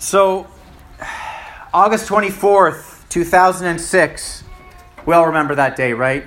So, 0.00 0.46
August 1.74 2.08
24th, 2.08 3.06
2006, 3.10 4.44
we 5.04 5.12
all 5.12 5.26
remember 5.26 5.54
that 5.56 5.76
day, 5.76 5.92
right? 5.92 6.24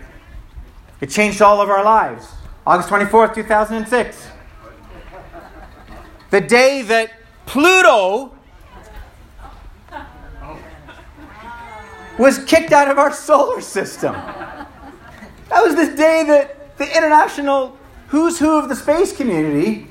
It 1.02 1.10
changed 1.10 1.42
all 1.42 1.60
of 1.60 1.72
our 1.72 1.84
lives. 1.84 2.32
August 2.68 2.90
24th, 2.90 3.34
2006. 3.34 4.28
The 6.30 6.40
day 6.40 6.84
that 6.84 7.14
Pluto 7.48 8.38
was 12.20 12.46
kicked 12.46 12.74
out 12.74 12.92
of 12.92 13.00
our 13.00 13.12
solar 13.12 13.60
system. 13.60 14.14
That 14.14 15.64
was 15.64 15.76
the 15.76 15.96
day 15.96 16.24
that 16.28 16.78
the 16.78 16.96
international 16.96 17.76
who's 18.10 18.38
who 18.38 18.60
of 18.60 18.70
the 18.70 18.76
space 18.76 19.18
community 19.18 19.88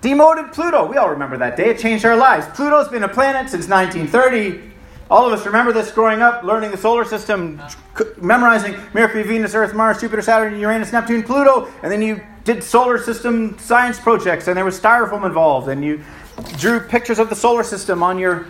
demoted 0.00 0.52
Pluto. 0.52 0.86
We 0.86 0.96
all 0.96 1.10
remember 1.10 1.36
that 1.38 1.56
day. 1.56 1.70
It 1.70 1.78
changed 1.78 2.04
our 2.04 2.16
lives. 2.16 2.46
Pluto's 2.54 2.88
been 2.88 3.02
a 3.02 3.08
planet 3.08 3.50
since 3.50 3.68
1930. 3.68 4.70
All 5.10 5.26
of 5.26 5.32
us 5.32 5.44
remember 5.44 5.72
this 5.72 5.90
growing 5.90 6.22
up, 6.22 6.44
learning 6.44 6.70
the 6.70 6.76
solar 6.76 7.04
system, 7.04 7.60
memorizing 8.20 8.76
Mercury, 8.94 9.24
Venus, 9.24 9.54
Earth, 9.54 9.74
Mars, 9.74 10.00
Jupiter, 10.00 10.22
Saturn, 10.22 10.58
Uranus, 10.58 10.92
Neptune, 10.92 11.24
Pluto, 11.24 11.68
and 11.82 11.90
then 11.90 12.00
you 12.00 12.22
did 12.44 12.62
solar 12.62 12.96
system 12.96 13.58
science 13.58 13.98
projects, 13.98 14.46
and 14.46 14.56
there 14.56 14.64
was 14.64 14.78
styrofoam 14.78 15.26
involved, 15.26 15.68
and 15.68 15.84
you 15.84 16.02
drew 16.58 16.78
pictures 16.80 17.18
of 17.18 17.28
the 17.28 17.34
solar 17.34 17.64
system 17.64 18.04
on 18.04 18.18
your 18.18 18.46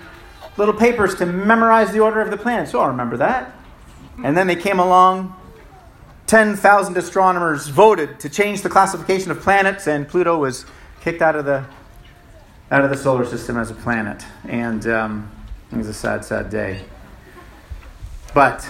little 0.59 0.75
papers 0.75 1.15
to 1.15 1.25
memorize 1.25 1.93
the 1.93 2.01
order 2.01 2.21
of 2.21 2.31
the 2.31 2.37
planets. 2.37 2.73
So 2.73 2.81
I 2.81 2.89
remember 2.89 3.17
that. 3.17 3.53
And 4.23 4.37
then 4.37 4.47
they 4.47 4.57
came 4.57 4.79
along. 4.79 5.35
10,000 6.27 6.97
astronomers 6.97 7.69
voted 7.69 8.21
to 8.21 8.29
change 8.29 8.63
the 8.63 8.69
classification 8.69 9.31
of 9.31 9.41
planets, 9.41 9.89
and 9.89 10.07
Pluto 10.07 10.39
was 10.39 10.67
kicked 11.01 11.23
out 11.23 11.37
of 11.37 11.45
the 11.45 11.65
out 12.71 12.85
of 12.85 12.91
the 12.91 12.97
solar 12.97 13.25
system 13.25 13.57
as 13.57 13.71
a 13.71 13.75
planet. 13.75 14.25
And 14.47 14.87
um, 14.87 15.31
it 15.73 15.77
was 15.77 15.89
a 15.89 15.95
sad, 15.95 16.25
sad 16.25 16.51
day. 16.51 16.85
But 18.33 18.69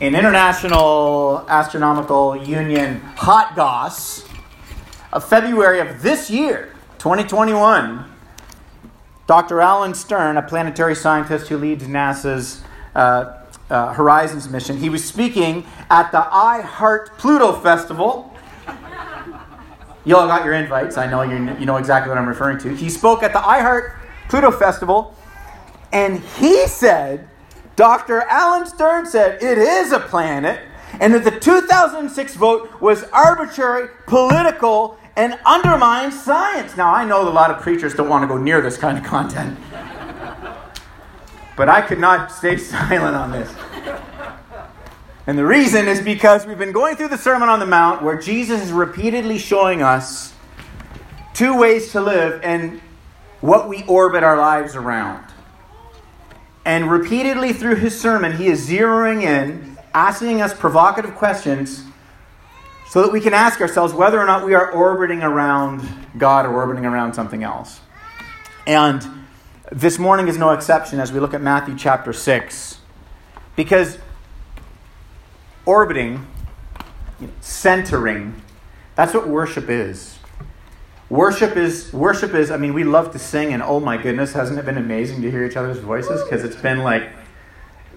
in 0.00 0.14
International 0.14 1.44
Astronomical 1.48 2.36
Union 2.36 3.00
Hot 3.16 3.54
Goss 3.54 4.24
of 5.12 5.28
February 5.28 5.80
of 5.80 6.02
this 6.02 6.30
year, 6.30 6.72
2021, 6.98 8.04
Dr. 9.26 9.60
Alan 9.60 9.92
Stern, 9.92 10.38
a 10.38 10.42
planetary 10.42 10.94
scientist 10.94 11.48
who 11.48 11.58
leads 11.58 11.84
NASA's 11.84 12.62
uh, 12.94 13.42
uh, 13.68 13.92
Horizons 13.92 14.48
mission, 14.48 14.78
he 14.78 14.88
was 14.88 15.04
speaking 15.04 15.66
at 15.90 16.10
the 16.10 16.26
I 16.32 16.62
Heart 16.62 17.18
Pluto 17.18 17.52
Festival. 17.60 18.34
You 20.08 20.16
all 20.16 20.26
got 20.26 20.42
your 20.42 20.54
invites. 20.54 20.96
I 20.96 21.06
know 21.06 21.20
you 21.20 21.66
know 21.66 21.76
exactly 21.76 22.08
what 22.08 22.16
I'm 22.16 22.26
referring 22.26 22.56
to. 22.60 22.74
He 22.74 22.88
spoke 22.88 23.22
at 23.22 23.34
the 23.34 23.40
iHeart 23.40 23.94
Pluto 24.30 24.50
Festival 24.50 25.14
and 25.92 26.20
he 26.20 26.66
said, 26.66 27.28
Dr. 27.76 28.22
Alan 28.22 28.66
Stern 28.66 29.04
said, 29.04 29.42
it 29.42 29.58
is 29.58 29.92
a 29.92 30.00
planet, 30.00 30.60
and 30.98 31.12
that 31.12 31.24
the 31.24 31.38
2006 31.38 32.36
vote 32.36 32.80
was 32.80 33.04
arbitrary, 33.12 33.90
political, 34.06 34.98
and 35.14 35.38
undermines 35.44 36.18
science. 36.18 36.74
Now, 36.74 36.90
I 36.90 37.04
know 37.04 37.28
a 37.28 37.30
lot 37.30 37.50
of 37.50 37.60
preachers 37.60 37.94
don't 37.94 38.08
want 38.08 38.22
to 38.22 38.28
go 38.28 38.38
near 38.38 38.62
this 38.62 38.78
kind 38.78 38.96
of 38.96 39.04
content, 39.04 39.58
but 41.54 41.68
I 41.68 41.82
could 41.82 41.98
not 41.98 42.32
stay 42.32 42.56
silent 42.56 43.14
on 43.14 43.30
this. 43.30 43.54
And 45.28 45.36
the 45.36 45.44
reason 45.44 45.88
is 45.88 46.00
because 46.00 46.46
we've 46.46 46.56
been 46.56 46.72
going 46.72 46.96
through 46.96 47.08
the 47.08 47.18
Sermon 47.18 47.50
on 47.50 47.60
the 47.60 47.66
Mount 47.66 48.02
where 48.02 48.18
Jesus 48.18 48.62
is 48.62 48.72
repeatedly 48.72 49.36
showing 49.36 49.82
us 49.82 50.32
two 51.34 51.54
ways 51.58 51.92
to 51.92 52.00
live 52.00 52.40
and 52.42 52.80
what 53.42 53.68
we 53.68 53.84
orbit 53.84 54.22
our 54.22 54.38
lives 54.38 54.74
around. 54.74 55.22
And 56.64 56.90
repeatedly 56.90 57.52
through 57.52 57.74
his 57.74 58.00
sermon, 58.00 58.38
he 58.38 58.46
is 58.46 58.66
zeroing 58.66 59.22
in, 59.22 59.76
asking 59.92 60.40
us 60.40 60.54
provocative 60.54 61.14
questions 61.14 61.84
so 62.88 63.02
that 63.02 63.12
we 63.12 63.20
can 63.20 63.34
ask 63.34 63.60
ourselves 63.60 63.92
whether 63.92 64.18
or 64.18 64.24
not 64.24 64.46
we 64.46 64.54
are 64.54 64.70
orbiting 64.72 65.22
around 65.22 65.86
God 66.16 66.46
or 66.46 66.54
orbiting 66.54 66.86
around 66.86 67.12
something 67.12 67.42
else. 67.42 67.80
And 68.66 69.06
this 69.70 69.98
morning 69.98 70.28
is 70.28 70.38
no 70.38 70.52
exception 70.52 71.00
as 71.00 71.12
we 71.12 71.20
look 71.20 71.34
at 71.34 71.42
Matthew 71.42 71.76
chapter 71.76 72.14
6. 72.14 72.78
Because 73.56 73.98
orbiting, 75.68 76.26
centering, 77.42 78.40
that's 78.94 79.12
what 79.12 79.28
worship 79.28 79.68
is. 79.68 80.18
Worship 81.10 81.56
is 81.56 81.92
worship 81.92 82.32
is. 82.32 82.50
I 82.50 82.56
mean, 82.56 82.72
we 82.72 82.84
love 82.84 83.12
to 83.12 83.18
sing, 83.18 83.52
and 83.52 83.62
oh 83.62 83.78
my 83.78 83.98
goodness, 83.98 84.32
hasn't 84.32 84.58
it 84.58 84.64
been 84.64 84.78
amazing 84.78 85.20
to 85.22 85.30
hear 85.30 85.44
each 85.44 85.56
other's 85.56 85.78
voices? 85.78 86.22
Because 86.22 86.42
it's 86.42 86.56
been 86.56 86.78
like, 86.78 87.10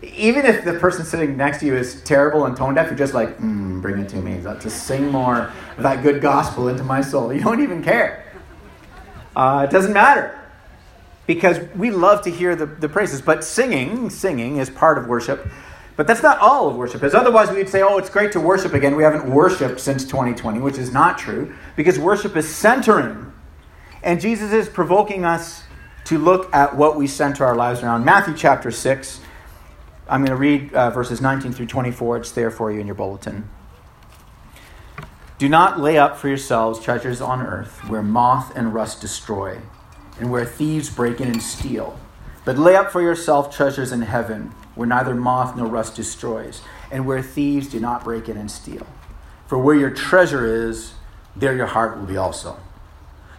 even 0.02 0.46
if 0.46 0.66
the 0.66 0.74
person 0.74 1.06
sitting 1.06 1.38
next 1.38 1.60
to 1.62 1.66
you 1.66 1.76
is 1.76 2.02
terrible 2.04 2.46
and 2.46 2.58
tone 2.58 2.74
deaf, 2.74 2.88
you're 2.88 2.98
just 2.98 3.14
like, 3.14 3.38
mm, 3.38 3.82
bring 3.82 4.00
it 4.00 4.10
to 4.10 4.18
me. 4.18 4.42
Just 4.60 4.86
sing 4.86 5.10
more 5.10 5.50
of 5.78 5.84
that 5.84 6.04
good 6.04 6.22
gospel 6.22 6.68
into 6.68 6.84
my 6.84 7.00
soul. 7.00 7.34
You 7.34 7.42
don't 7.42 7.62
even 7.62 7.82
care. 7.82 8.26
Uh, 9.34 9.66
it 9.68 9.72
doesn't 9.72 9.94
matter 9.94 10.38
because 11.26 11.58
we 11.76 11.90
love 11.90 12.22
to 12.24 12.32
hear 12.32 12.54
the, 12.54 12.66
the 12.66 12.90
praises. 12.90 13.22
But 13.22 13.46
singing, 13.46 14.10
singing 14.10 14.58
is 14.58 14.70
part 14.70 14.98
of 14.98 15.08
worship. 15.08 15.48
But 15.96 16.08
that's 16.08 16.24
not 16.24 16.40
all 16.40 16.70
of 16.70 16.76
worship. 16.76 17.02
Because 17.02 17.14
otherwise, 17.14 17.50
we'd 17.52 17.70
say, 17.70 17.82
oh, 17.82 17.98
it's 17.98 18.10
great 18.10 18.32
to 18.34 18.40
worship 18.40 18.74
again. 18.74 18.96
We 18.96 19.04
haven't 19.04 19.30
worshiped 19.30 19.80
since 19.80 20.04
2020, 20.06 20.60
which 20.60 20.78
is 20.78 20.92
not 20.94 21.18
true, 21.18 21.54
because 21.76 22.00
worship 22.00 22.36
is 22.36 22.48
centering. 22.54 23.32
And 24.04 24.20
Jesus 24.20 24.52
is 24.52 24.70
provoking 24.70 25.26
us 25.26 25.64
to 26.06 26.18
look 26.18 26.54
at 26.54 26.76
what 26.76 26.98
we 26.98 27.08
center 27.08 27.46
our 27.46 27.56
lives 27.56 27.84
around. 27.84 28.04
Matthew 28.04 28.34
chapter 28.36 28.72
6, 28.72 29.20
I'm 30.08 30.22
going 30.22 30.36
to 30.36 30.36
read 30.36 30.74
uh, 30.74 30.90
verses 30.90 31.22
19 31.22 31.54
through 31.54 31.68
24. 31.68 32.18
It's 32.18 32.32
there 32.32 32.52
for 32.52 32.72
you 32.72 32.80
in 32.80 32.88
your 32.88 32.96
bulletin. 32.96 33.48
Do 35.38 35.50
not 35.50 35.80
lay 35.80 35.98
up 35.98 36.18
for 36.18 36.28
yourselves 36.28 36.80
treasures 36.80 37.20
on 37.20 37.42
earth 37.42 37.88
where 37.90 38.04
moth 38.04 38.56
and 38.56 38.74
rust 38.74 39.02
destroy, 39.02 39.60
and 40.20 40.32
where 40.32 40.46
thieves 40.46 40.90
break 40.90 41.20
in 41.20 41.28
and 41.28 41.42
steal. 41.42 42.00
But 42.46 42.58
lay 42.58 42.76
up 42.76 42.92
for 42.92 43.02
yourself 43.02 43.56
treasures 43.56 43.92
in 43.92 44.02
heaven 44.02 44.54
where 44.76 44.88
neither 44.88 45.16
moth 45.16 45.56
nor 45.56 45.68
rust 45.68 45.96
destroys, 45.96 46.62
and 46.92 47.06
where 47.06 47.22
thieves 47.22 47.68
do 47.68 47.80
not 47.80 48.04
break 48.04 48.30
in 48.30 48.38
and 48.38 48.50
steal. 48.50 48.88
For 49.48 49.58
where 49.58 49.76
your 49.76 49.90
treasure 49.90 50.46
is, 50.46 50.94
there 51.36 51.56
your 51.56 51.68
heart 51.68 51.98
will 51.98 52.06
be 52.06 52.18
also. 52.18 52.58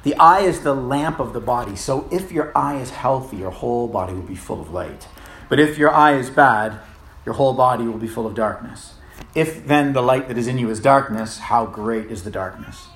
The 0.03 0.15
eye 0.17 0.41
is 0.41 0.61
the 0.61 0.75
lamp 0.75 1.21
of 1.21 1.33
the 1.33 1.41
body, 1.41 1.77
so 1.77 2.09
if 2.11 2.33
your 2.33 2.57
eye 2.57 2.81
is 2.81 2.91
healthy, 2.91 3.39
your 3.39 3.51
whole 3.51 3.87
body 3.89 4.13
will 4.13 4.23
be 4.23 4.35
full 4.35 4.61
of 4.61 4.73
light. 4.73 5.07
But 5.49 5.61
if 5.61 5.79
your 5.79 5.91
eye 5.93 6.15
is 6.15 6.29
bad, 6.29 6.81
your 7.25 7.37
whole 7.37 7.55
body 7.55 7.85
will 7.85 7.99
be 7.99 8.09
full 8.09 8.27
of 8.27 8.35
darkness. 8.35 8.95
If 9.35 9.67
then 9.67 9.93
the 9.93 10.03
light 10.03 10.29
that 10.29 10.37
is 10.37 10.49
in 10.49 10.59
you 10.59 10.71
is 10.71 10.81
darkness, 10.81 11.39
how 11.39 11.67
great 11.67 12.11
is 12.11 12.25
the 12.25 12.31
darkness? 12.31 12.89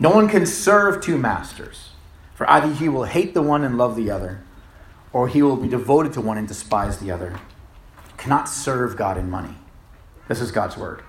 No 0.00 0.10
one 0.10 0.28
can 0.28 0.46
serve 0.46 1.02
two 1.02 1.18
masters, 1.18 1.90
for 2.34 2.48
either 2.50 2.72
he 2.72 2.88
will 2.88 3.04
hate 3.04 3.34
the 3.34 3.42
one 3.42 3.62
and 3.62 3.76
love 3.76 3.94
the 3.94 4.10
other, 4.10 4.40
or 5.12 5.28
he 5.28 5.42
will 5.42 5.56
be 5.56 5.68
devoted 5.68 6.12
to 6.14 6.20
one 6.20 6.38
and 6.38 6.48
despise 6.48 6.98
the 6.98 7.10
other 7.10 7.38
cannot 8.18 8.48
serve 8.48 8.96
God 8.96 9.16
in 9.16 9.30
money. 9.30 9.54
This 10.28 10.40
is 10.40 10.52
God's 10.52 10.76
word. 10.76 11.02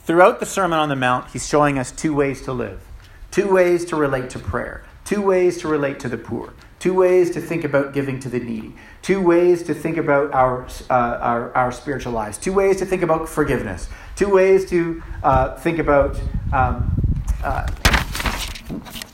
Throughout 0.00 0.40
the 0.40 0.46
Sermon 0.46 0.78
on 0.78 0.88
the 0.88 0.96
Mount, 0.96 1.30
he's 1.30 1.48
showing 1.48 1.78
us 1.78 1.90
two 1.92 2.14
ways 2.14 2.42
to 2.42 2.52
live, 2.52 2.82
two 3.30 3.50
ways 3.50 3.84
to 3.86 3.96
relate 3.96 4.28
to 4.30 4.38
prayer, 4.38 4.84
two 5.04 5.22
ways 5.22 5.58
to 5.58 5.68
relate 5.68 6.00
to 6.00 6.08
the 6.08 6.18
poor, 6.18 6.52
two 6.78 6.92
ways 6.92 7.30
to 7.30 7.40
think 7.40 7.64
about 7.64 7.94
giving 7.94 8.18
to 8.20 8.28
the 8.28 8.40
needy, 8.40 8.74
two 9.02 9.20
ways 9.22 9.62
to 9.62 9.72
think 9.72 9.96
about 9.96 10.32
our, 10.34 10.66
uh, 10.90 11.18
our, 11.20 11.54
our, 11.54 11.72
spiritual 11.72 12.12
lives, 12.12 12.38
two 12.38 12.52
ways 12.52 12.78
to 12.78 12.86
think 12.86 13.02
about 13.02 13.28
forgiveness, 13.28 13.88
two 14.16 14.28
ways 14.28 14.68
to 14.68 15.02
uh, 15.22 15.56
think 15.56 15.78
about. 15.78 16.20
Um, 16.52 16.96
uh, 17.44 17.66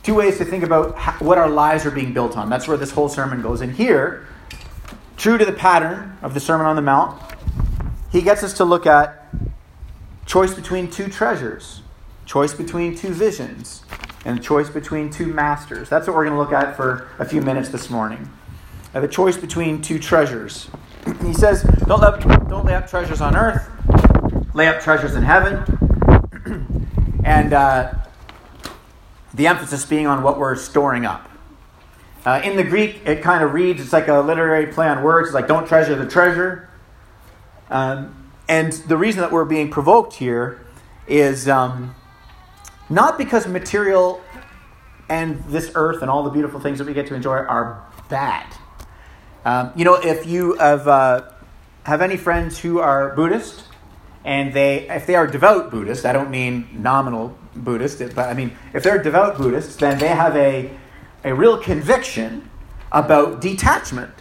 two 0.03 0.15
ways 0.15 0.39
to 0.39 0.45
think 0.45 0.63
about 0.63 0.97
how, 0.97 1.13
what 1.25 1.37
our 1.37 1.49
lives 1.49 1.85
are 1.85 1.91
being 1.91 2.13
built 2.13 2.37
on. 2.37 2.49
That's 2.49 2.69
where 2.69 2.77
this 2.77 2.93
whole 2.93 3.09
sermon 3.09 3.43
goes. 3.43 3.61
And 3.61 3.73
here, 3.73 4.27
True 5.17 5.39
to 5.39 5.45
the 5.45 5.53
pattern 5.53 6.17
of 6.23 6.35
the 6.35 6.41
Sermon 6.41 6.67
on 6.67 6.77
the 6.77 6.83
Mount, 6.83 7.21
he 8.13 8.21
gets 8.21 8.43
us 8.43 8.53
to 8.55 8.65
look 8.65 8.87
at 8.87 9.27
choice 10.27 10.53
between 10.53 10.91
two 10.91 11.09
treasures, 11.09 11.83
choice 12.27 12.53
between 12.53 12.95
two 12.95 13.15
visions, 13.15 13.83
and 14.25 14.43
choice 14.43 14.69
between 14.69 15.09
two 15.09 15.27
masters. 15.27 15.89
That's 15.89 16.07
what 16.07 16.17
we're 16.17 16.27
going 16.27 16.37
to 16.37 16.41
look 16.41 16.53
at 16.53 16.77
for 16.77 17.09
a 17.19 17.25
few 17.25 17.41
minutes 17.41 17.71
this 17.71 17.89
morning. 17.89 18.29
Have 18.93 19.05
a 19.05 19.09
choice 19.09 19.37
between 19.37 19.81
two 19.83 19.99
treasures. 19.99 20.69
He 21.23 21.33
says, 21.33 21.63
don't, 21.87 22.01
let, 22.01 22.21
don't 22.49 22.67
lay 22.67 22.75
up 22.75 22.89
treasures 22.89 23.21
on 23.21 23.37
earth, 23.37 23.71
lay 24.55 24.67
up 24.67 24.81
treasures 24.81 25.15
in 25.15 25.23
heaven. 25.23 25.63
and 27.25 27.53
uh, 27.53 27.95
the 29.35 29.47
emphasis 29.47 29.85
being 29.85 30.07
on 30.07 30.23
what 30.23 30.39
we're 30.39 30.57
storing 30.57 31.07
up. 31.07 31.31
Uh, 32.27 32.41
in 32.43 32.57
the 32.57 32.65
Greek, 32.65 33.01
it 33.07 33.23
kind 33.23 33.45
of 33.45 33.55
reads, 33.55 33.81
it's 33.81 33.93
like 33.93 34.09
a 34.09 34.19
literary 34.19 34.67
play 34.67 34.89
on 34.89 35.05
words. 35.05 35.29
It's 35.29 35.35
like, 35.35 35.47
don't 35.47 35.67
treasure 35.67 35.95
the 35.95 36.11
treasure. 36.11 36.69
Um, 37.71 38.33
and 38.49 38.73
the 38.73 38.97
reason 38.97 39.21
that 39.21 39.31
we're 39.31 39.45
being 39.45 39.71
provoked 39.71 40.15
here 40.15 40.67
is 41.07 41.49
um, 41.49 41.95
not 42.91 43.17
because 43.17 43.47
material 43.47 44.21
and 45.09 45.45
this 45.45 45.71
earth 45.77 46.03
and 46.03 46.11
all 46.11 46.25
the 46.25 46.31
beautiful 46.31 46.59
things 46.59 46.79
that 46.79 46.87
we 46.89 46.95
get 46.95 47.07
to 47.07 47.15
enjoy 47.15 47.37
are 47.37 47.87
bad. 48.11 48.47
Um, 49.45 49.71
you 49.77 49.85
know, 49.85 49.95
if 49.95 50.27
you 50.27 50.55
have, 50.55 50.89
uh, 50.89 51.31
have 51.85 52.03
any 52.03 52.17
friends 52.17 52.59
who 52.59 52.81
are 52.81 53.15
Buddhist, 53.15 53.63
and 54.25 54.53
they, 54.53 54.89
if 54.89 55.07
they 55.07 55.15
are 55.15 55.29
devout 55.29 55.71
Buddhist, 55.71 56.05
I 56.05 56.13
don't 56.13 56.31
mean 56.31 56.69
nominal 56.73 57.39
Buddhist, 57.55 58.01
but 58.17 58.29
I 58.29 58.35
mean, 58.35 58.51
if 58.75 58.83
they're 58.83 59.01
devout 59.01 59.39
Buddhists, 59.39 59.77
then 59.77 60.01
they 60.01 60.09
have 60.09 60.35
a, 60.35 60.73
a 61.27 61.35
real 61.35 61.59
conviction 61.59 62.49
about 62.93 63.41
detachment. 63.43 64.15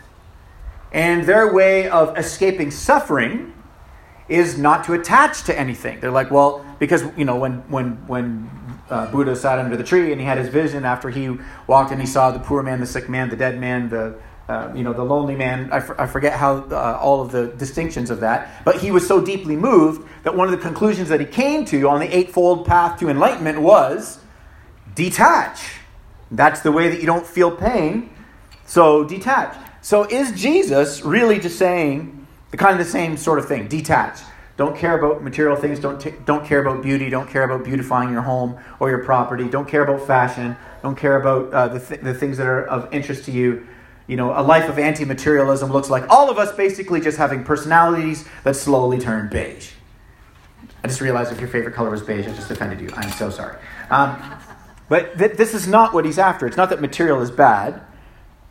And 0.91 1.25
their 1.25 1.53
way 1.53 1.87
of 1.87 2.17
escaping 2.17 2.71
suffering 2.71 3.53
is 4.27 4.57
not 4.57 4.83
to 4.85 4.93
attach 4.93 5.43
to 5.43 5.57
anything. 5.57 5.99
They're 5.99 6.11
like, 6.11 6.31
well, 6.31 6.65
because, 6.79 7.03
you 7.15 7.25
know, 7.25 7.35
when, 7.35 7.59
when, 7.69 8.07
when 8.07 8.49
uh, 8.89 9.11
Buddha 9.11 9.35
sat 9.35 9.59
under 9.59 9.77
the 9.77 9.83
tree 9.83 10.11
and 10.11 10.19
he 10.19 10.25
had 10.25 10.39
his 10.39 10.49
vision 10.49 10.83
after 10.83 11.09
he 11.09 11.37
walked 11.67 11.91
and 11.91 12.01
he 12.01 12.07
saw 12.07 12.31
the 12.31 12.39
poor 12.39 12.63
man, 12.63 12.79
the 12.79 12.87
sick 12.87 13.07
man, 13.07 13.29
the 13.29 13.35
dead 13.35 13.59
man, 13.59 13.87
the 13.89 14.17
uh, 14.47 14.71
you 14.75 14.83
know 14.83 14.93
the 14.93 15.03
lonely 15.03 15.35
man. 15.35 15.71
I, 15.71 15.77
f- 15.77 15.97
I 15.97 16.05
forget 16.05 16.33
how 16.33 16.57
uh, 16.69 16.99
all 17.01 17.19
of 17.19 17.31
the 17.31 17.47
distinctions 17.47 18.11
of 18.11 18.19
that, 18.19 18.63
but 18.63 18.79
he 18.79 18.91
was 18.91 19.07
so 19.07 19.19
deeply 19.19 19.55
moved 19.55 20.07
that 20.21 20.35
one 20.35 20.47
of 20.47 20.51
the 20.51 20.61
conclusions 20.61 21.09
that 21.09 21.19
he 21.19 21.25
came 21.25 21.65
to 21.65 21.89
on 21.89 21.99
the 21.99 22.15
eightfold 22.15 22.67
path 22.67 22.99
to 22.99 23.09
enlightenment 23.09 23.59
was 23.59 24.19
detach. 24.93 25.79
That's 26.31 26.62
the 26.62 26.72
way 26.72 26.89
that 26.89 27.00
you 27.00 27.06
don't 27.06 27.25
feel 27.25 27.51
pain. 27.51 28.10
So 28.66 29.04
detach. 29.04 29.56
So 29.81 30.04
is 30.04 30.31
Jesus 30.31 31.04
really 31.04 31.39
just 31.39 31.57
saying 31.60 32.27
the 32.51 32.57
kind 32.57 32.80
of 32.80 32.86
the 32.86 32.92
same 32.92 33.18
sort 33.18 33.39
of 33.39 33.48
thing? 33.48 33.68
Detach. 33.68 34.19
Don't 34.57 34.75
care 34.75 34.98
about 34.98 35.22
material 35.22 35.57
things. 35.57 35.80
Don't, 35.80 36.00
t- 36.00 36.13
don't 36.25 36.45
care 36.45 36.66
about 36.66 36.81
beauty. 36.81 37.10
Don't 37.10 37.30
care 37.30 37.44
about 37.44 37.66
beautifying 37.66 38.10
your 38.10 38.22
home 38.22 38.57
or 38.80 38.89
your 38.89 39.04
property. 39.04 39.50
Don't 39.50 39.68
care 39.68 39.83
about 39.83 40.07
fashion. 40.07 40.56
Don't 40.81 40.95
care 40.98 41.19
about 41.19 41.54
uh, 41.54 41.68
the, 41.68 41.80
th- 41.80 42.01
the 42.01 42.13
things 42.13 42.38
that 42.38 42.48
are 42.48 42.66
of 42.66 42.92
interest 42.94 43.25
to 43.25 43.31
you. 43.31 43.68
You 44.07 44.16
know, 44.16 44.31
a 44.31 44.42
life 44.42 44.69
of 44.69 44.80
anti 44.80 45.04
materialism 45.04 45.72
looks 45.72 45.89
like 45.89 46.10
all 46.10 46.30
of 46.30 46.38
us 46.38 46.56
basically 46.56 47.01
just 47.01 47.18
having 47.18 47.44
personalities 47.44 48.25
that 48.44 48.56
slowly 48.56 49.00
turn 49.00 49.30
beige. 49.30 49.72
I 50.83 50.88
just 50.88 51.01
realized 51.01 51.31
if 51.31 51.39
your 51.39 51.50
favorite 51.50 51.74
color 51.74 51.89
was 51.89 52.04
beige, 52.04 52.27
I 52.27 52.33
just 52.33 52.50
offended 52.51 52.80
you. 52.80 52.89
I'm 52.95 53.10
so 53.10 53.31
sorry. 53.31 53.57
Um, 53.89 54.34
but 54.87 55.17
th- 55.17 55.37
this 55.37 55.53
is 55.53 55.67
not 55.67 55.93
what 55.93 56.05
he's 56.05 56.19
after. 56.19 56.47
It's 56.47 56.57
not 56.57 56.69
that 56.69 56.81
material 56.81 57.21
is 57.21 57.31
bad. 57.31 57.81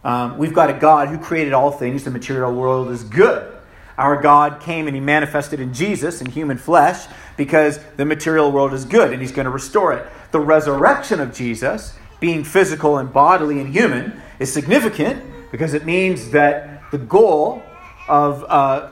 Um, 0.04 0.36
we've 0.36 0.54
got 0.54 0.68
a 0.68 0.74
God 0.74 1.08
who 1.08 1.18
created 1.18 1.52
all 1.52 1.70
things. 1.70 2.04
The 2.04 2.10
material 2.10 2.52
world 2.52 2.90
is 2.90 3.02
good. 3.02 3.50
Our 3.96 4.20
God 4.20 4.60
came 4.60 4.86
and 4.86 4.94
He 4.94 5.00
manifested 5.00 5.60
in 5.60 5.72
Jesus 5.72 6.20
in 6.20 6.30
human 6.30 6.58
flesh 6.58 7.06
because 7.36 7.78
the 7.96 8.04
material 8.04 8.50
world 8.50 8.74
is 8.74 8.84
good 8.84 9.12
and 9.12 9.22
He's 9.22 9.32
going 9.32 9.44
to 9.44 9.50
restore 9.50 9.92
it. 9.92 10.06
The 10.32 10.40
resurrection 10.40 11.20
of 11.20 11.32
Jesus, 11.32 11.96
being 12.20 12.44
physical 12.44 12.98
and 12.98 13.12
bodily 13.12 13.60
and 13.60 13.72
human, 13.72 14.20
is 14.38 14.52
significant 14.52 15.22
because 15.50 15.74
it 15.74 15.86
means 15.86 16.30
that 16.30 16.82
the 16.90 16.98
goal 16.98 17.62
of, 18.08 18.44
uh, 18.48 18.90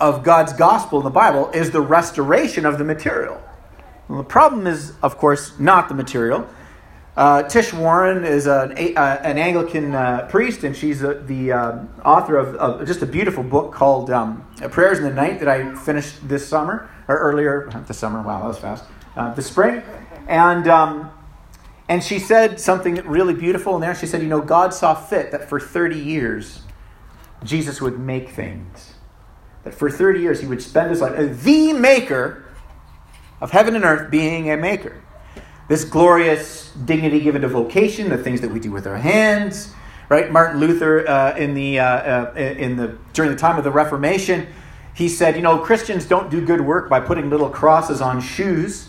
of 0.00 0.24
God's 0.24 0.54
gospel 0.54 0.98
in 0.98 1.04
the 1.04 1.10
Bible 1.10 1.50
is 1.50 1.70
the 1.70 1.80
restoration 1.80 2.64
of 2.64 2.78
the 2.78 2.84
material. 2.84 3.40
Well, 4.08 4.18
the 4.18 4.24
problem 4.24 4.66
is, 4.66 4.92
of 5.02 5.18
course, 5.18 5.58
not 5.58 5.88
the 5.88 5.94
material. 5.94 6.48
Uh, 7.16 7.42
Tish 7.44 7.72
Warren 7.72 8.24
is 8.24 8.46
an, 8.46 8.72
uh, 8.72 9.20
an 9.22 9.38
Anglican 9.38 9.94
uh, 9.94 10.26
priest, 10.30 10.64
and 10.64 10.76
she's 10.76 11.02
a, 11.02 11.14
the 11.14 11.50
um, 11.50 11.88
author 12.04 12.36
of, 12.36 12.54
of, 12.56 12.86
just 12.86 13.00
a 13.00 13.06
beautiful 13.06 13.42
book 13.42 13.72
called 13.72 14.10
um, 14.10 14.46
Prayers 14.70 14.98
in 14.98 15.04
the 15.04 15.14
Night 15.14 15.40
that 15.40 15.48
I 15.48 15.74
finished 15.74 16.28
this 16.28 16.46
summer, 16.46 16.90
or 17.08 17.16
earlier 17.16 17.70
this 17.88 17.98
summer. 17.98 18.20
Wow, 18.20 18.40
that 18.40 18.48
was 18.48 18.58
fast. 18.58 18.84
Uh, 19.16 19.32
this 19.34 19.46
spring. 19.46 19.82
And, 20.28 20.68
um, 20.68 21.10
and 21.88 22.04
she 22.04 22.18
said 22.18 22.60
something 22.60 22.96
really 23.06 23.34
beautiful 23.34 23.74
in 23.76 23.80
there. 23.80 23.94
She 23.94 24.06
said, 24.06 24.20
You 24.20 24.28
know, 24.28 24.42
God 24.42 24.74
saw 24.74 24.94
fit 24.94 25.30
that 25.32 25.48
for 25.48 25.58
30 25.58 25.98
years, 25.98 26.60
Jesus 27.42 27.80
would 27.80 27.98
make 27.98 28.28
things. 28.28 28.92
That 29.64 29.74
for 29.74 29.90
30 29.90 30.20
years, 30.20 30.40
he 30.40 30.46
would 30.46 30.62
spend 30.62 30.90
his 30.90 31.00
life, 31.00 31.42
the 31.42 31.72
maker 31.72 32.45
of 33.40 33.50
heaven 33.50 33.74
and 33.74 33.84
earth, 33.84 34.10
being 34.10 34.50
a 34.50 34.56
maker 34.56 35.02
this 35.68 35.84
glorious 35.84 36.72
dignity 36.84 37.20
given 37.20 37.42
to 37.42 37.48
vocation, 37.48 38.08
the 38.08 38.18
things 38.18 38.40
that 38.40 38.50
we 38.50 38.60
do 38.60 38.70
with 38.70 38.86
our 38.86 38.96
hands, 38.96 39.72
right? 40.08 40.30
Martin 40.30 40.60
Luther, 40.60 41.08
uh, 41.08 41.36
in 41.36 41.54
the, 41.54 41.80
uh, 41.80 41.84
uh, 41.84 42.34
in 42.36 42.76
the, 42.76 42.96
during 43.12 43.32
the 43.32 43.36
time 43.36 43.58
of 43.58 43.64
the 43.64 43.72
Reformation, 43.72 44.46
he 44.94 45.08
said, 45.08 45.36
you 45.36 45.42
know, 45.42 45.58
Christians 45.58 46.06
don't 46.06 46.30
do 46.30 46.44
good 46.44 46.60
work 46.60 46.88
by 46.88 47.00
putting 47.00 47.28
little 47.28 47.50
crosses 47.50 48.00
on 48.00 48.20
shoes. 48.20 48.88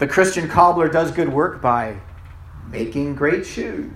The 0.00 0.08
Christian 0.08 0.48
cobbler 0.48 0.88
does 0.88 1.12
good 1.12 1.28
work 1.28 1.60
by 1.60 2.00
making 2.70 3.14
great 3.14 3.46
shoes. 3.46 3.92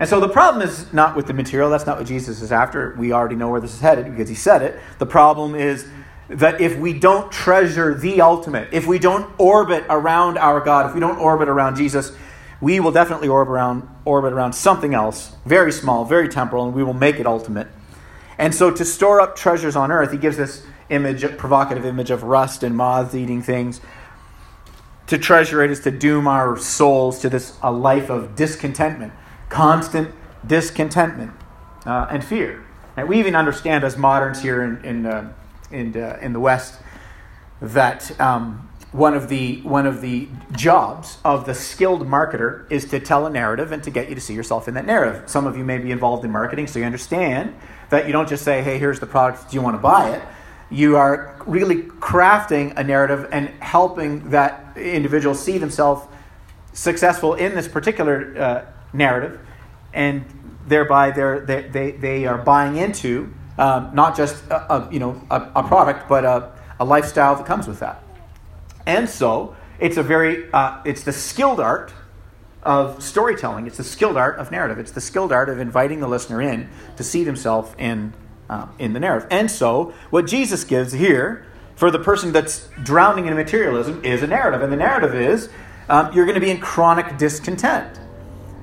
And 0.00 0.08
so 0.08 0.20
the 0.20 0.28
problem 0.28 0.66
is 0.66 0.92
not 0.92 1.16
with 1.16 1.26
the 1.26 1.34
material. 1.34 1.70
That's 1.70 1.86
not 1.86 1.98
what 1.98 2.06
Jesus 2.06 2.40
is 2.40 2.52
after. 2.52 2.94
We 2.96 3.12
already 3.12 3.34
know 3.34 3.50
where 3.50 3.60
this 3.60 3.74
is 3.74 3.80
headed 3.80 4.10
because 4.10 4.28
he 4.28 4.34
said 4.34 4.62
it. 4.62 4.78
The 4.98 5.06
problem 5.06 5.54
is 5.54 5.88
that 6.28 6.60
if 6.60 6.76
we 6.76 6.92
don't 6.92 7.32
treasure 7.32 7.94
the 7.94 8.20
ultimate, 8.20 8.68
if 8.72 8.86
we 8.86 8.98
don't 8.98 9.32
orbit 9.38 9.84
around 9.88 10.36
our 10.38 10.60
God, 10.60 10.86
if 10.86 10.94
we 10.94 11.00
don't 11.00 11.18
orbit 11.18 11.48
around 11.48 11.76
Jesus, 11.76 12.12
we 12.60 12.80
will 12.80 12.92
definitely 12.92 13.28
orbit 13.28 13.52
around, 13.52 13.88
orbit 14.04 14.32
around 14.32 14.52
something 14.52 14.92
else, 14.94 15.36
very 15.46 15.72
small, 15.72 16.04
very 16.04 16.28
temporal, 16.28 16.66
and 16.66 16.74
we 16.74 16.82
will 16.84 16.94
make 16.94 17.16
it 17.16 17.26
ultimate. 17.26 17.68
And 18.36 18.54
so 18.54 18.70
to 18.70 18.84
store 18.84 19.20
up 19.20 19.36
treasures 19.36 19.74
on 19.74 19.90
earth, 19.90 20.12
he 20.12 20.18
gives 20.18 20.36
this 20.36 20.64
image, 20.90 21.22
provocative 21.38 21.84
image 21.84 22.10
of 22.10 22.22
rust 22.22 22.62
and 22.62 22.76
moths 22.76 23.14
eating 23.14 23.42
things. 23.42 23.80
To 25.06 25.18
treasure 25.18 25.62
it 25.62 25.70
is 25.70 25.80
to 25.80 25.90
doom 25.90 26.28
our 26.28 26.58
souls 26.58 27.20
to 27.20 27.30
this 27.30 27.56
a 27.62 27.72
life 27.72 28.10
of 28.10 28.36
discontentment, 28.36 29.12
constant 29.48 30.14
discontentment 30.46 31.32
uh, 31.86 32.06
and 32.10 32.22
fear. 32.22 32.64
And 32.96 33.08
we 33.08 33.18
even 33.18 33.34
understand 33.34 33.84
as 33.84 33.96
moderns 33.96 34.42
here 34.42 34.62
in, 34.62 34.84
in 34.84 35.06
uh, 35.06 35.32
in, 35.70 35.96
uh, 35.96 36.18
in 36.20 36.32
the 36.32 36.40
West 36.40 36.80
that 37.60 38.18
um, 38.20 38.68
one, 38.92 39.14
of 39.14 39.28
the, 39.28 39.60
one 39.62 39.86
of 39.86 40.00
the 40.00 40.28
jobs 40.52 41.18
of 41.24 41.44
the 41.46 41.54
skilled 41.54 42.06
marketer 42.06 42.70
is 42.70 42.84
to 42.86 43.00
tell 43.00 43.26
a 43.26 43.30
narrative 43.30 43.72
and 43.72 43.82
to 43.84 43.90
get 43.90 44.08
you 44.08 44.14
to 44.14 44.20
see 44.20 44.34
yourself 44.34 44.68
in 44.68 44.74
that 44.74 44.86
narrative. 44.86 45.28
Some 45.28 45.46
of 45.46 45.56
you 45.56 45.64
may 45.64 45.78
be 45.78 45.90
involved 45.90 46.24
in 46.24 46.30
marketing, 46.30 46.66
so 46.66 46.78
you 46.78 46.84
understand 46.84 47.54
that 47.90 48.06
you 48.06 48.12
don't 48.12 48.28
just 48.28 48.44
say, 48.44 48.62
hey, 48.62 48.78
here's 48.78 49.00
the 49.00 49.06
product, 49.06 49.50
do 49.50 49.56
you 49.56 49.62
want 49.62 49.76
to 49.76 49.82
buy 49.82 50.10
it? 50.10 50.22
You 50.70 50.96
are 50.96 51.42
really 51.46 51.82
crafting 51.82 52.76
a 52.76 52.84
narrative 52.84 53.28
and 53.32 53.48
helping 53.60 54.30
that 54.30 54.76
individual 54.76 55.34
see 55.34 55.58
themselves 55.58 56.06
successful 56.72 57.34
in 57.34 57.54
this 57.54 57.66
particular 57.66 58.34
uh, 58.38 58.72
narrative, 58.92 59.40
and 59.92 60.24
thereby 60.66 61.10
they, 61.10 61.68
they, 61.72 61.90
they 61.92 62.26
are 62.26 62.38
buying 62.38 62.76
into 62.76 63.32
um, 63.58 63.90
not 63.92 64.16
just 64.16 64.44
a, 64.50 64.72
a 64.72 64.88
you 64.92 64.98
know 64.98 65.20
a, 65.30 65.50
a 65.56 65.62
product, 65.62 66.08
but 66.08 66.24
a, 66.24 66.52
a, 66.80 66.84
lifestyle 66.84 67.34
that 67.34 67.44
comes 67.44 67.66
with 67.66 67.80
that. 67.80 68.02
And 68.86 69.08
so 69.08 69.56
it's 69.78 69.96
a 69.96 70.02
very 70.02 70.50
uh, 70.52 70.80
it's 70.84 71.02
the 71.02 71.12
skilled 71.12 71.60
art 71.60 71.92
of 72.62 73.02
storytelling. 73.02 73.66
It's 73.66 73.76
the 73.76 73.84
skilled 73.84 74.16
art 74.16 74.38
of 74.38 74.50
narrative. 74.50 74.78
It's 74.78 74.92
the 74.92 75.00
skilled 75.00 75.32
art 75.32 75.48
of 75.48 75.58
inviting 75.58 76.00
the 76.00 76.08
listener 76.08 76.40
in 76.40 76.68
to 76.96 77.04
see 77.04 77.24
themselves 77.24 77.74
in 77.78 78.14
uh, 78.48 78.68
in 78.78 78.92
the 78.92 79.00
narrative. 79.00 79.28
And 79.30 79.50
so 79.50 79.92
what 80.10 80.26
Jesus 80.26 80.64
gives 80.64 80.92
here 80.92 81.44
for 81.74 81.90
the 81.90 81.98
person 81.98 82.32
that's 82.32 82.68
drowning 82.82 83.26
in 83.26 83.34
materialism 83.34 84.04
is 84.04 84.22
a 84.22 84.26
narrative, 84.26 84.62
and 84.62 84.72
the 84.72 84.76
narrative 84.76 85.14
is 85.14 85.48
um, 85.88 86.12
you're 86.12 86.26
going 86.26 86.34
to 86.34 86.40
be 86.40 86.50
in 86.50 86.60
chronic 86.60 87.18
discontent. 87.18 87.98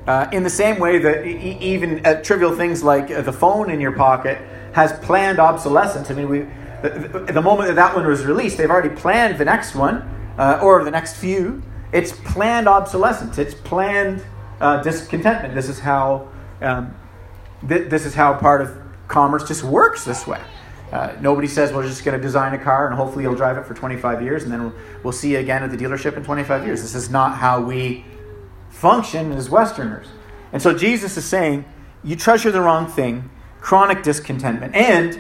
Uh, 0.08 0.30
in 0.32 0.44
the 0.44 0.50
same 0.50 0.80
way 0.80 1.00
that 1.00 1.26
e- 1.26 1.58
even 1.60 2.06
uh, 2.06 2.22
trivial 2.22 2.56
things 2.56 2.84
like 2.84 3.10
uh, 3.10 3.22
the 3.22 3.34
phone 3.34 3.72
in 3.72 3.82
your 3.82 3.92
pocket 3.92 4.38
has 4.74 4.94
planned 5.00 5.40
obsolescence. 5.40 6.12
I 6.12 6.14
mean, 6.14 6.30
we, 6.30 6.40
the, 6.82 7.26
the 7.34 7.42
moment 7.42 7.70
that 7.70 7.76
that 7.76 7.96
one 7.96 8.06
was 8.06 8.24
released, 8.24 8.58
they've 8.58 8.70
already 8.70 8.96
planned 8.96 9.40
the 9.40 9.46
next 9.46 9.74
one 9.74 10.08
uh, 10.38 10.60
or 10.62 10.84
the 10.84 10.92
next 10.92 11.16
few. 11.16 11.64
It's 11.92 12.12
planned 12.12 12.68
obsolescence. 12.68 13.38
It's 13.40 13.56
planned 13.56 14.24
uh, 14.60 14.84
discontentment. 14.84 15.56
This 15.56 15.70
is 15.70 15.80
how 15.80 16.28
um, 16.62 16.94
th- 17.68 17.90
this 17.90 18.06
is 18.06 18.14
how 18.14 18.34
part 18.36 18.62
of 18.62 18.78
commerce 19.08 19.48
just 19.48 19.64
works 19.64 20.04
this 20.06 20.28
way. 20.28 20.42
Uh, 20.92 21.16
nobody 21.20 21.48
says 21.48 21.74
we're 21.74 21.88
just 21.88 22.06
going 22.06 22.16
to 22.16 22.22
design 22.22 22.54
a 22.54 22.64
car 22.64 22.88
and 22.88 22.96
hopefully 22.96 23.24
you'll 23.24 23.36
drive 23.36 23.58
it 23.58 23.66
for 23.66 23.74
25 23.74 24.22
years 24.22 24.44
and 24.44 24.52
then 24.52 24.62
we'll, 24.62 24.74
we'll 25.04 25.14
see 25.14 25.32
you 25.32 25.40
again 25.40 25.64
at 25.64 25.72
the 25.72 25.78
dealership 25.78 26.16
in 26.16 26.24
25 26.24 26.66
years. 26.66 26.82
This 26.82 26.94
is 26.94 27.10
not 27.10 27.38
how 27.38 27.60
we 27.60 28.06
function 28.76 29.32
as 29.32 29.50
Westerners. 29.50 30.08
And 30.52 30.62
so 30.62 30.78
Jesus 30.78 31.18
is 31.18 31.26
saying, 31.26 31.66
you 32.04 32.16
treasure 32.16 32.52
the 32.52 32.62
wrong 32.62 32.88
thing 32.88 33.30
chronic 33.62 34.04
discontentment 34.04 34.76
and 34.76 35.20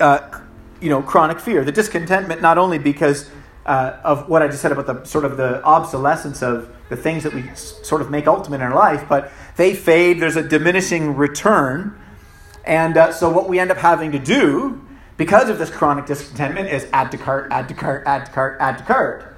uh, 0.00 0.40
you 0.80 0.88
know 0.88 1.02
chronic 1.02 1.38
fear. 1.38 1.64
The 1.64 1.72
discontentment 1.72 2.42
not 2.42 2.58
only 2.58 2.78
because 2.78 3.30
uh, 3.64 4.00
of 4.02 4.28
what 4.28 4.42
I 4.42 4.48
just 4.48 4.60
said 4.60 4.72
about 4.72 4.86
the 4.86 5.04
sort 5.04 5.24
of 5.24 5.36
the 5.36 5.62
obsolescence 5.62 6.42
of 6.42 6.74
the 6.88 6.96
things 6.96 7.22
that 7.22 7.32
we 7.32 7.44
sort 7.54 8.00
of 8.00 8.10
make 8.10 8.26
ultimate 8.26 8.56
in 8.56 8.62
our 8.62 8.74
life, 8.74 9.08
but 9.08 9.30
they 9.56 9.74
fade. 9.74 10.20
There's 10.20 10.36
a 10.36 10.42
diminishing 10.42 11.16
return, 11.16 11.96
and 12.64 12.96
uh, 12.96 13.12
so 13.12 13.30
what 13.30 13.48
we 13.48 13.60
end 13.60 13.70
up 13.70 13.78
having 13.78 14.10
to 14.12 14.18
do 14.18 14.84
because 15.16 15.48
of 15.48 15.58
this 15.58 15.70
chronic 15.70 16.06
discontentment 16.06 16.68
is 16.68 16.88
add 16.92 17.12
to 17.12 17.18
cart, 17.18 17.48
add 17.52 17.68
to 17.68 17.74
cart, 17.74 18.02
add 18.06 18.26
to 18.26 18.32
cart, 18.32 18.56
add 18.60 18.78
to 18.78 18.84
cart. 18.84 19.35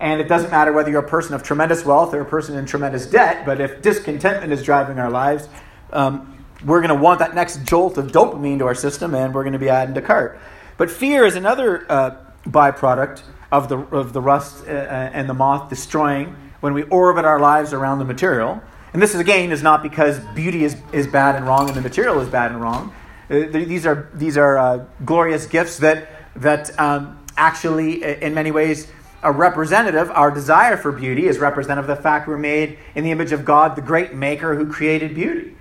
And 0.00 0.20
it 0.20 0.28
doesn't 0.28 0.50
matter 0.50 0.72
whether 0.72 0.90
you're 0.90 1.04
a 1.04 1.08
person 1.08 1.34
of 1.34 1.42
tremendous 1.42 1.84
wealth 1.84 2.14
or 2.14 2.20
a 2.20 2.24
person 2.24 2.56
in 2.56 2.66
tremendous 2.66 3.06
debt, 3.06 3.44
but 3.44 3.60
if 3.60 3.82
discontentment 3.82 4.52
is 4.52 4.62
driving 4.62 4.98
our 4.98 5.10
lives, 5.10 5.48
um, 5.92 6.44
we're 6.64 6.80
going 6.80 6.96
to 6.96 7.02
want 7.02 7.18
that 7.18 7.34
next 7.34 7.64
jolt 7.64 7.98
of 7.98 8.12
dopamine 8.12 8.58
to 8.58 8.66
our 8.66 8.74
system 8.74 9.14
and 9.14 9.34
we're 9.34 9.42
going 9.42 9.52
to 9.52 9.58
be 9.58 9.68
adding 9.68 9.94
to 9.94 10.02
cart. 10.02 10.38
But 10.76 10.90
fear 10.90 11.24
is 11.24 11.34
another 11.34 11.84
uh, 11.90 12.16
byproduct 12.46 13.22
of 13.50 13.68
the, 13.68 13.78
of 13.78 14.12
the 14.12 14.20
rust 14.20 14.66
uh, 14.66 14.70
and 14.70 15.28
the 15.28 15.34
moth 15.34 15.68
destroying 15.68 16.36
when 16.60 16.74
we 16.74 16.82
orbit 16.84 17.24
our 17.24 17.40
lives 17.40 17.72
around 17.72 17.98
the 17.98 18.04
material. 18.04 18.62
And 18.92 19.02
this, 19.02 19.14
is, 19.14 19.20
again, 19.20 19.52
is 19.52 19.62
not 19.62 19.82
because 19.82 20.18
beauty 20.34 20.64
is, 20.64 20.76
is 20.92 21.06
bad 21.06 21.34
and 21.34 21.46
wrong 21.46 21.68
and 21.68 21.76
the 21.76 21.82
material 21.82 22.20
is 22.20 22.28
bad 22.28 22.52
and 22.52 22.60
wrong. 22.60 22.92
Uh, 23.30 23.46
these 23.50 23.86
are, 23.86 24.08
these 24.14 24.36
are 24.36 24.58
uh, 24.58 24.84
glorious 25.04 25.46
gifts 25.46 25.78
that, 25.78 26.08
that 26.36 26.78
um, 26.78 27.18
actually, 27.36 28.02
in 28.02 28.34
many 28.34 28.50
ways, 28.50 28.88
are 29.22 29.32
representative. 29.32 30.10
Our 30.10 30.30
desire 30.30 30.76
for 30.76 30.92
beauty 30.92 31.26
is 31.26 31.38
representative 31.38 31.90
of 31.90 31.96
the 31.96 32.02
fact 32.02 32.28
we're 32.28 32.38
made 32.38 32.78
in 32.94 33.04
the 33.04 33.10
image 33.10 33.32
of 33.32 33.44
God, 33.44 33.76
the 33.76 33.82
great 33.82 34.14
maker 34.14 34.54
who 34.54 34.70
created 34.70 35.14
beauty. 35.14 35.56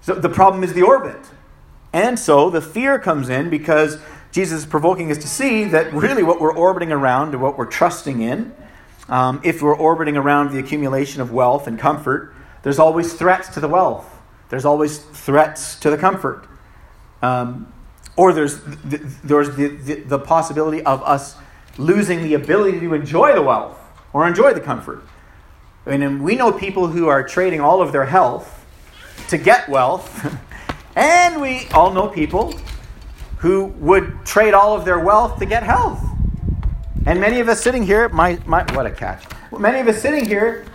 So 0.00 0.14
the 0.14 0.28
problem 0.28 0.62
is 0.62 0.74
the 0.74 0.82
orbit. 0.82 1.18
And 1.92 2.18
so 2.18 2.50
the 2.50 2.60
fear 2.60 2.98
comes 2.98 3.28
in 3.28 3.50
because 3.50 3.98
Jesus 4.30 4.60
is 4.60 4.66
provoking 4.66 5.10
us 5.10 5.18
to 5.18 5.28
see 5.28 5.64
that 5.64 5.92
really 5.92 6.22
what 6.22 6.40
we're 6.40 6.54
orbiting 6.54 6.92
around 6.92 7.32
and 7.32 7.42
what 7.42 7.56
we're 7.56 7.66
trusting 7.66 8.20
in, 8.20 8.54
um, 9.08 9.40
if 9.42 9.62
we're 9.62 9.76
orbiting 9.76 10.16
around 10.16 10.52
the 10.52 10.58
accumulation 10.58 11.22
of 11.22 11.32
wealth 11.32 11.66
and 11.66 11.78
comfort, 11.78 12.34
there's 12.62 12.78
always 12.78 13.14
threats 13.14 13.48
to 13.50 13.60
the 13.60 13.68
wealth. 13.68 14.06
There's 14.50 14.64
always 14.64 14.98
threats 14.98 15.78
to 15.80 15.90
the 15.90 15.96
comfort. 15.96 16.46
Um, 17.22 17.72
or 18.16 18.32
there's, 18.32 18.60
the, 18.60 18.98
there's 19.24 19.56
the, 19.56 19.68
the, 19.68 19.94
the 20.00 20.18
possibility 20.18 20.82
of 20.82 21.02
us 21.02 21.36
losing 21.78 22.22
the 22.22 22.34
ability 22.34 22.80
to 22.80 22.92
enjoy 22.92 23.34
the 23.34 23.42
wealth 23.42 23.78
or 24.12 24.26
enjoy 24.26 24.52
the 24.52 24.60
comfort. 24.60 25.02
I 25.86 25.96
mean, 25.96 26.22
we 26.22 26.34
know 26.34 26.52
people 26.52 26.88
who 26.88 27.08
are 27.08 27.22
trading 27.22 27.60
all 27.60 27.80
of 27.80 27.92
their 27.92 28.04
health 28.04 28.66
to 29.28 29.38
get 29.38 29.68
wealth, 29.68 30.36
and 30.96 31.40
we 31.40 31.66
all 31.72 31.92
know 31.92 32.08
people 32.08 32.52
who 33.38 33.66
would 33.78 34.26
trade 34.26 34.52
all 34.52 34.74
of 34.76 34.84
their 34.84 34.98
wealth 34.98 35.38
to 35.38 35.46
get 35.46 35.62
health. 35.62 36.02
And 37.06 37.20
many 37.20 37.40
of 37.40 37.48
us 37.48 37.62
sitting 37.62 37.84
here, 37.84 38.08
my, 38.10 38.38
my 38.44 38.64
what 38.74 38.84
a 38.84 38.90
catch. 38.90 39.24
Many 39.56 39.80
of 39.80 39.88
us 39.88 40.02
sitting 40.02 40.26
here, 40.26 40.66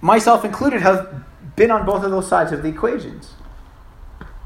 myself 0.00 0.44
included, 0.44 0.80
have 0.80 1.24
been 1.56 1.70
on 1.70 1.84
both 1.84 2.04
of 2.04 2.10
those 2.10 2.28
sides 2.28 2.52
of 2.52 2.62
the 2.62 2.68
equations. 2.68 3.34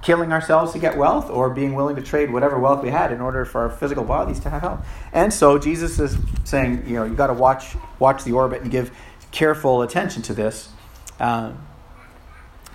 Killing 0.03 0.33
ourselves 0.33 0.73
to 0.73 0.79
get 0.79 0.97
wealth 0.97 1.29
or 1.29 1.51
being 1.51 1.75
willing 1.75 1.97
to 1.97 2.03
trade 2.03 2.33
whatever 2.33 2.59
wealth 2.59 2.83
we 2.83 2.91
had 2.91 3.13
in 3.13 3.21
order 3.21 3.45
for 3.45 3.63
our 3.63 3.71
physical 3.71 4.05
bodies 4.05 4.41
to 4.41 4.51
have 4.51 4.63
health. 4.63 4.87
And 5.13 5.33
so 5.33 5.59
Jesus 5.59 5.99
is 5.99 6.17
saying, 6.45 6.85
you 6.87 6.95
know, 6.95 7.05
you 7.05 7.15
got 7.15 7.27
to 7.27 7.35
watch 7.35 7.77
watch 7.99 8.25
the 8.25 8.33
orbit 8.33 8.63
and 8.63 8.71
give 8.71 8.91
careful 9.31 9.83
attention 9.83 10.23
to 10.23 10.35
this. 10.35 10.71
Uh, 11.19 11.53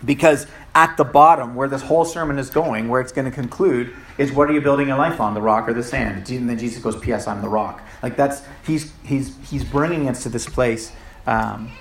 because 0.03 0.45
at 0.73 0.97
the 0.97 1.03
bottom, 1.03 1.55
where 1.55 1.67
this 1.67 1.81
whole 1.81 2.05
sermon 2.05 2.37
is 2.37 2.49
going, 2.49 2.89
where 2.89 3.01
it's 3.01 3.11
going 3.11 3.25
to 3.25 3.31
conclude, 3.31 3.93
is 4.17 4.31
what 4.31 4.49
are 4.49 4.53
you 4.53 4.61
building 4.61 4.87
your 4.87 4.97
life 4.97 5.19
on, 5.19 5.33
the 5.33 5.41
rock 5.41 5.67
or 5.67 5.73
the 5.73 5.83
sand? 5.83 6.29
And 6.29 6.49
then 6.49 6.57
Jesus 6.57 6.81
goes, 6.83 6.97
"P.S. 6.97 7.27
I'm 7.27 7.41
the 7.41 7.49
rock." 7.49 7.81
Like 8.03 8.15
that's 8.15 8.41
he's 8.65 8.91
he's 9.03 9.35
he's 9.49 9.63
bringing 9.63 10.09
us 10.09 10.23
to 10.23 10.29
this 10.29 10.47
place 10.47 10.91
um, 11.25 11.71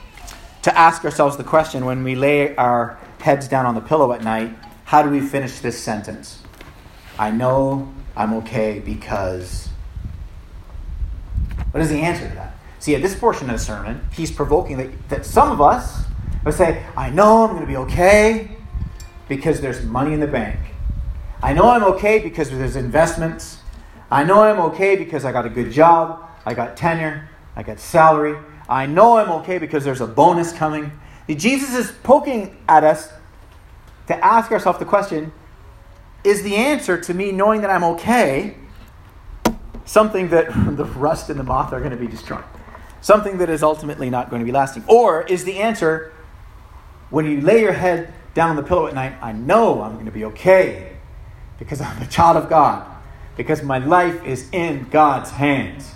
to 0.62 0.76
ask 0.76 1.04
ourselves 1.04 1.36
the 1.36 1.44
question 1.44 1.84
when 1.84 2.04
we 2.04 2.14
lay 2.14 2.54
our 2.56 2.98
heads 3.20 3.48
down 3.48 3.66
on 3.66 3.74
the 3.74 3.80
pillow 3.80 4.12
at 4.12 4.22
night: 4.22 4.56
How 4.84 5.02
do 5.02 5.10
we 5.10 5.20
finish 5.20 5.60
this 5.60 5.78
sentence? 5.78 6.42
I 7.18 7.30
know 7.30 7.92
I'm 8.16 8.34
okay 8.34 8.80
because. 8.80 9.68
What 11.70 11.82
is 11.82 11.88
the 11.88 12.00
answer 12.00 12.28
to 12.28 12.34
that? 12.34 12.54
See, 12.78 12.94
at 12.94 13.02
this 13.02 13.14
portion 13.14 13.48
of 13.48 13.56
the 13.56 13.64
sermon, 13.64 14.06
he's 14.12 14.30
provoking 14.30 14.76
that, 14.76 15.08
that 15.08 15.26
some 15.26 15.50
of 15.50 15.60
us 15.60 16.04
would 16.44 16.54
say, 16.54 16.84
I 16.96 17.10
know 17.10 17.44
I'm 17.44 17.50
going 17.50 17.62
to 17.62 17.66
be 17.66 17.76
okay 17.78 18.56
because 19.28 19.60
there's 19.60 19.82
money 19.84 20.12
in 20.12 20.20
the 20.20 20.26
bank. 20.26 20.60
I 21.42 21.52
know 21.52 21.70
I'm 21.70 21.82
okay 21.94 22.18
because 22.18 22.50
there's 22.50 22.76
investments. 22.76 23.58
I 24.10 24.22
know 24.22 24.42
I'm 24.42 24.60
okay 24.72 24.96
because 24.96 25.24
I 25.24 25.32
got 25.32 25.46
a 25.46 25.50
good 25.50 25.72
job. 25.72 26.28
I 26.44 26.54
got 26.54 26.76
tenure. 26.76 27.28
I 27.56 27.62
got 27.62 27.80
salary. 27.80 28.38
I 28.68 28.86
know 28.86 29.16
I'm 29.16 29.30
okay 29.40 29.58
because 29.58 29.84
there's 29.84 30.00
a 30.00 30.06
bonus 30.06 30.52
coming. 30.52 30.92
Jesus 31.28 31.74
is 31.74 31.90
poking 32.02 32.56
at 32.68 32.84
us 32.84 33.10
to 34.06 34.24
ask 34.24 34.50
ourselves 34.50 34.78
the 34.78 34.84
question 34.84 35.32
is 36.22 36.42
the 36.42 36.56
answer 36.56 36.98
to 36.98 37.14
me 37.14 37.32
knowing 37.32 37.60
that 37.60 37.70
I'm 37.70 37.84
okay 37.84 38.56
something 39.84 40.28
that 40.30 40.46
the 40.76 40.84
rust 40.84 41.30
and 41.30 41.38
the 41.38 41.44
moth 41.44 41.72
are 41.72 41.80
going 41.80 41.90
to 41.90 41.96
be 41.96 42.06
destroying? 42.06 42.44
Something 43.00 43.38
that 43.38 43.50
is 43.50 43.62
ultimately 43.62 44.08
not 44.08 44.30
going 44.30 44.40
to 44.40 44.46
be 44.46 44.52
lasting? 44.52 44.84
Or 44.86 45.22
is 45.22 45.44
the 45.44 45.58
answer 45.58 46.12
when 47.10 47.26
you 47.26 47.40
lay 47.40 47.60
your 47.60 47.74
head 47.74 48.12
down 48.32 48.50
on 48.50 48.56
the 48.56 48.62
pillow 48.62 48.86
at 48.86 48.94
night, 48.94 49.14
I 49.22 49.32
know 49.32 49.82
I'm 49.82 49.94
going 49.94 50.06
to 50.06 50.12
be 50.12 50.24
okay 50.24 50.96
because 51.58 51.80
I'm 51.80 52.02
a 52.02 52.06
child 52.06 52.36
of 52.36 52.48
God, 52.48 52.84
because 53.36 53.62
my 53.62 53.78
life 53.78 54.24
is 54.24 54.48
in 54.50 54.88
God's 54.90 55.30
hands. 55.30 55.92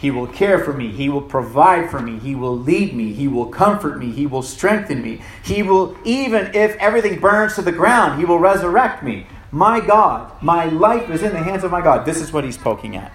He 0.00 0.10
will 0.10 0.26
care 0.26 0.58
for 0.58 0.72
me. 0.72 0.90
He 0.90 1.10
will 1.10 1.20
provide 1.20 1.90
for 1.90 2.00
me. 2.00 2.18
He 2.18 2.34
will 2.34 2.56
lead 2.56 2.94
me. 2.94 3.12
He 3.12 3.28
will 3.28 3.48
comfort 3.48 3.98
me. 3.98 4.10
He 4.10 4.26
will 4.26 4.40
strengthen 4.40 5.02
me. 5.02 5.20
He 5.44 5.62
will, 5.62 5.94
even 6.04 6.54
if 6.54 6.74
everything 6.76 7.20
burns 7.20 7.54
to 7.56 7.62
the 7.62 7.70
ground, 7.70 8.18
He 8.18 8.24
will 8.24 8.38
resurrect 8.38 9.02
me. 9.02 9.26
My 9.52 9.78
God, 9.78 10.32
my 10.42 10.64
life 10.64 11.10
is 11.10 11.22
in 11.22 11.34
the 11.34 11.42
hands 11.42 11.64
of 11.64 11.70
my 11.70 11.82
God. 11.82 12.06
This 12.06 12.18
is 12.18 12.32
what 12.32 12.44
He's 12.44 12.56
poking 12.56 12.96
at. 12.96 13.12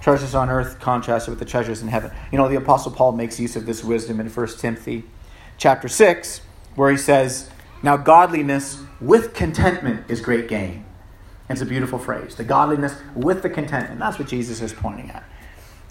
Treasures 0.00 0.34
on 0.34 0.50
earth 0.50 0.80
contrasted 0.80 1.30
with 1.30 1.38
the 1.38 1.44
treasures 1.44 1.82
in 1.82 1.88
heaven. 1.88 2.10
You 2.32 2.38
know, 2.38 2.48
the 2.48 2.56
Apostle 2.56 2.90
Paul 2.90 3.12
makes 3.12 3.38
use 3.38 3.54
of 3.54 3.64
this 3.64 3.84
wisdom 3.84 4.18
in 4.18 4.28
1 4.28 4.46
Timothy 4.58 5.04
chapter 5.56 5.86
6 5.86 6.40
where 6.74 6.90
he 6.90 6.96
says, 6.96 7.48
Now 7.80 7.96
godliness 7.96 8.82
with 9.00 9.34
contentment 9.34 10.10
is 10.10 10.20
great 10.20 10.48
gain. 10.48 10.84
It's 11.48 11.60
a 11.60 11.66
beautiful 11.66 12.00
phrase. 12.00 12.34
The 12.34 12.44
godliness 12.44 12.96
with 13.14 13.42
the 13.42 13.50
contentment. 13.50 14.00
That's 14.00 14.18
what 14.18 14.26
Jesus 14.26 14.60
is 14.60 14.72
pointing 14.72 15.10
at. 15.10 15.22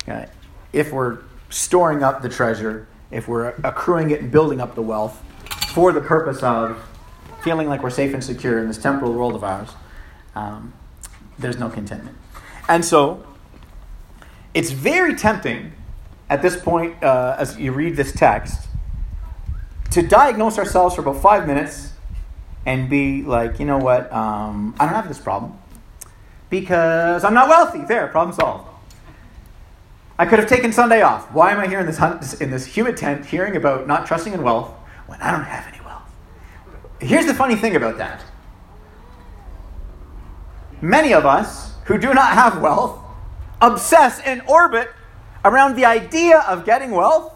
Uh, 0.08 0.26
if 0.74 0.92
we're 0.92 1.20
storing 1.50 2.04
up 2.04 2.22
the 2.22 2.30
treasure, 2.30 2.88
if 3.12 3.28
we're 3.28 3.50
accruing 3.64 4.12
it 4.12 4.22
and 4.22 4.32
building 4.32 4.62
up 4.62 4.76
the 4.76 4.82
wealth 4.82 5.24
for 5.68 5.92
the 5.92 6.02
purpose 6.02 6.44
of 6.44 6.78
feeling 7.42 7.68
like 7.68 7.84
we're 7.84 7.90
safe 7.90 8.14
and 8.14 8.24
secure 8.24 8.60
in 8.60 8.68
this 8.68 8.78
temporal 8.78 9.14
world 9.14 9.36
of 9.36 9.44
ours, 9.44 9.70
um, 10.36 10.74
there's 11.40 11.58
no 11.58 11.70
contentment. 11.70 12.18
And 12.68 12.84
so, 12.84 13.26
it's 14.54 14.72
very 14.72 15.16
tempting 15.16 15.74
at 16.30 16.42
this 16.42 16.58
point, 16.58 17.02
uh, 17.04 17.36
as 17.38 17.58
you 17.58 17.72
read 17.72 17.96
this 17.96 18.12
text, 18.12 18.68
to 19.92 20.02
diagnose 20.02 20.58
ourselves 20.58 20.96
for 20.96 21.02
about 21.02 21.22
five 21.22 21.48
minutes 21.48 21.94
and 22.66 22.90
be 22.90 23.24
like, 23.24 23.60
you 23.60 23.66
know 23.66 23.78
what, 23.78 24.12
um, 24.12 24.76
I 24.80 24.86
don't 24.86 24.96
have 24.96 25.08
this 25.08 25.20
problem 25.20 25.58
because 26.50 27.24
I'm 27.24 27.34
not 27.34 27.48
wealthy. 27.48 27.86
There, 27.86 28.08
problem 28.08 28.36
solved. 28.36 28.67
I 30.20 30.26
could 30.26 30.40
have 30.40 30.48
taken 30.48 30.72
Sunday 30.72 31.02
off. 31.02 31.32
Why 31.32 31.52
am 31.52 31.60
I 31.60 31.68
here 31.68 31.80
in 31.80 31.86
this, 31.86 32.34
in 32.42 32.50
this 32.50 32.66
humid 32.66 32.98
tent 32.98 33.26
hearing 33.26 33.56
about 33.56 33.88
not 33.88 34.08
trusting 34.08 34.34
in 34.34 34.42
wealth 34.42 34.72
when 35.06 35.22
I 35.22 35.32
don't 35.32 35.44
have 35.44 35.68
any 35.68 35.84
wealth? 35.86 36.10
Here's 37.00 37.28
the 37.28 37.36
funny 37.36 37.56
thing 37.56 37.76
about 37.76 37.98
that. 38.00 38.24
Many 40.82 41.14
of 41.14 41.26
us 41.26 41.74
who 41.86 41.98
do 41.98 42.14
not 42.14 42.34
have 42.34 42.62
wealth 42.62 43.00
obsess 43.62 44.20
and 44.26 44.42
orbit 44.48 44.90
around 45.46 45.76
the 45.76 45.86
idea 45.86 46.40
of 46.42 46.66
getting 46.66 46.92
wealth 46.92 47.34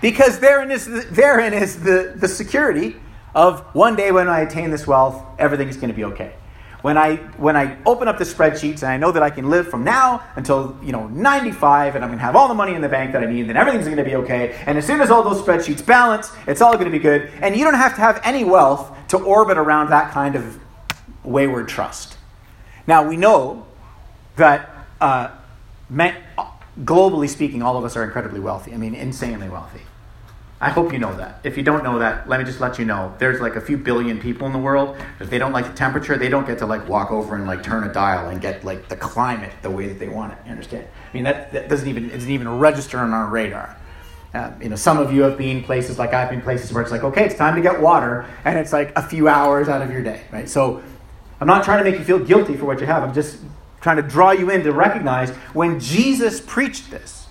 because 0.00 0.38
therein 0.38 0.70
is, 0.70 0.86
the, 0.86 1.00
therein 1.10 1.52
is 1.52 1.82
the, 1.82 2.14
the 2.16 2.28
security 2.28 2.96
of 3.34 3.60
one 3.74 3.96
day 3.96 4.12
when 4.12 4.28
I 4.28 4.40
attain 4.40 4.70
this 4.70 4.86
wealth, 4.86 5.22
everything 5.38 5.68
is 5.68 5.76
going 5.76 5.88
to 5.88 5.94
be 5.94 6.04
okay. 6.04 6.34
When 6.82 6.98
I, 6.98 7.16
when 7.36 7.56
I 7.56 7.78
open 7.86 8.08
up 8.08 8.18
the 8.18 8.24
spreadsheets 8.24 8.82
and 8.82 8.90
I 8.90 8.96
know 8.96 9.12
that 9.12 9.22
I 9.22 9.30
can 9.30 9.48
live 9.48 9.68
from 9.68 9.84
now 9.84 10.22
until 10.34 10.76
you 10.82 10.90
know 10.90 11.06
95 11.08 11.94
and 11.94 12.04
I'm 12.04 12.10
to 12.18 12.24
have 12.24 12.34
all 12.34 12.48
the 12.48 12.54
money 12.54 12.74
in 12.74 12.82
the 12.82 12.88
bank 12.88 13.12
that 13.12 13.22
I 13.22 13.26
need, 13.26 13.48
then 13.48 13.56
everything's 13.56 13.84
to 13.98 14.04
be 14.04 14.16
okay. 14.16 14.60
And 14.66 14.76
as 14.76 14.86
soon 14.86 15.00
as 15.00 15.10
all 15.10 15.22
those 15.22 15.40
spreadsheets 15.40 15.84
balance, 15.86 16.32
it's 16.46 16.60
all 16.60 16.72
to 16.90 16.90
be 16.90 16.98
good. 16.98 17.30
And 17.40 17.56
you 17.56 17.64
don't 17.64 17.74
have 17.74 17.94
to 17.94 18.00
have 18.00 18.20
any 18.24 18.42
wealth 18.42 18.90
to 19.08 19.18
orbit 19.18 19.58
around 19.58 19.90
that 19.90 20.12
kind 20.12 20.34
of 20.34 20.58
wayward 21.22 21.68
trust. 21.68 22.16
Now, 22.86 23.06
we 23.06 23.16
know 23.16 23.66
that 24.36 24.68
uh, 25.00 25.30
globally 26.80 27.28
speaking, 27.28 27.62
all 27.62 27.76
of 27.76 27.84
us 27.84 27.96
are 27.96 28.02
incredibly 28.02 28.40
wealthy. 28.40 28.72
I 28.72 28.76
mean, 28.76 28.94
insanely 28.94 29.48
wealthy. 29.48 29.82
I 30.62 30.70
hope 30.70 30.92
you 30.92 31.00
know 31.00 31.12
that. 31.16 31.40
If 31.42 31.56
you 31.56 31.64
don't 31.64 31.82
know 31.82 31.98
that, 31.98 32.28
let 32.28 32.38
me 32.38 32.46
just 32.46 32.60
let 32.60 32.78
you 32.78 32.84
know. 32.84 33.12
There's 33.18 33.40
like 33.40 33.56
a 33.56 33.60
few 33.60 33.76
billion 33.76 34.20
people 34.20 34.46
in 34.46 34.52
the 34.52 34.60
world. 34.60 34.96
If 35.18 35.28
they 35.28 35.38
don't 35.38 35.50
like 35.50 35.66
the 35.66 35.72
temperature, 35.72 36.16
they 36.16 36.28
don't 36.28 36.46
get 36.46 36.58
to 36.58 36.66
like 36.66 36.88
walk 36.88 37.10
over 37.10 37.34
and 37.34 37.48
like 37.48 37.64
turn 37.64 37.82
a 37.82 37.92
dial 37.92 38.28
and 38.28 38.40
get 38.40 38.64
like 38.64 38.88
the 38.88 38.94
climate 38.94 39.50
the 39.62 39.70
way 39.70 39.88
that 39.88 39.98
they 39.98 40.06
want 40.08 40.34
it. 40.34 40.38
You 40.44 40.52
understand? 40.52 40.86
I 40.86 41.12
mean, 41.12 41.24
that, 41.24 41.52
that 41.52 41.68
doesn't 41.68 41.88
even, 41.88 42.04
it 42.10 42.12
doesn't 42.12 42.30
even 42.30 42.60
register 42.60 42.98
on 42.98 43.12
our 43.12 43.26
radar. 43.26 43.76
Uh, 44.32 44.52
you 44.62 44.68
know, 44.68 44.76
some 44.76 44.98
of 44.98 45.12
you 45.12 45.22
have 45.22 45.36
been 45.36 45.64
places 45.64 45.98
like 45.98 46.14
I've 46.14 46.30
been 46.30 46.40
places 46.40 46.72
where 46.72 46.80
it's 46.80 46.92
like, 46.92 47.02
okay, 47.02 47.24
it's 47.24 47.34
time 47.34 47.56
to 47.56 47.60
get 47.60 47.82
water, 47.82 48.24
and 48.44 48.56
it's 48.56 48.72
like 48.72 48.96
a 48.96 49.02
few 49.02 49.28
hours 49.28 49.68
out 49.68 49.82
of 49.82 49.90
your 49.90 50.02
day, 50.02 50.22
right? 50.30 50.48
So 50.48 50.80
I'm 51.40 51.48
not 51.48 51.64
trying 51.64 51.84
to 51.84 51.90
make 51.90 51.98
you 51.98 52.04
feel 52.04 52.20
guilty 52.20 52.56
for 52.56 52.66
what 52.66 52.78
you 52.78 52.86
have. 52.86 53.02
I'm 53.02 53.12
just 53.12 53.38
trying 53.80 53.96
to 53.96 54.02
draw 54.02 54.30
you 54.30 54.48
in 54.48 54.62
to 54.62 54.72
recognize 54.72 55.30
when 55.54 55.80
Jesus 55.80 56.40
preached 56.40 56.92
this, 56.92 57.26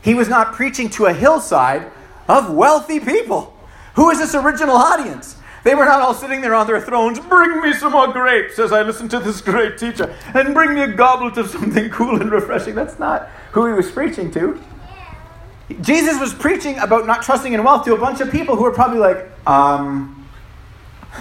he 0.00 0.14
was 0.14 0.30
not 0.30 0.54
preaching 0.54 0.88
to 0.88 1.04
a 1.04 1.12
hillside 1.12 1.92
of 2.30 2.54
wealthy 2.54 3.00
people. 3.00 3.56
Who 3.96 4.10
is 4.10 4.18
this 4.18 4.34
original 4.34 4.76
audience? 4.76 5.36
They 5.64 5.74
were 5.74 5.84
not 5.84 6.00
all 6.00 6.14
sitting 6.14 6.40
there 6.40 6.54
on 6.54 6.66
their 6.66 6.80
thrones, 6.80 7.18
bring 7.20 7.60
me 7.60 7.74
some 7.74 7.92
more 7.92 8.08
grapes 8.08 8.58
as 8.58 8.72
I 8.72 8.82
listen 8.82 9.08
to 9.10 9.18
this 9.18 9.40
great 9.42 9.76
teacher, 9.76 10.16
and 10.32 10.54
bring 10.54 10.74
me 10.74 10.82
a 10.82 10.88
goblet 10.88 11.36
of 11.36 11.50
something 11.50 11.90
cool 11.90 12.20
and 12.20 12.30
refreshing. 12.30 12.74
That's 12.74 12.98
not 12.98 13.28
who 13.52 13.66
he 13.66 13.72
was 13.72 13.90
preaching 13.90 14.30
to. 14.32 14.58
Jesus 15.82 16.18
was 16.18 16.32
preaching 16.32 16.78
about 16.78 17.06
not 17.06 17.22
trusting 17.22 17.52
in 17.52 17.62
wealth 17.62 17.84
to 17.84 17.94
a 17.94 17.98
bunch 17.98 18.20
of 18.20 18.30
people 18.30 18.56
who 18.56 18.62
were 18.62 18.72
probably 18.72 18.98
like, 18.98 19.30
um, 19.46 20.28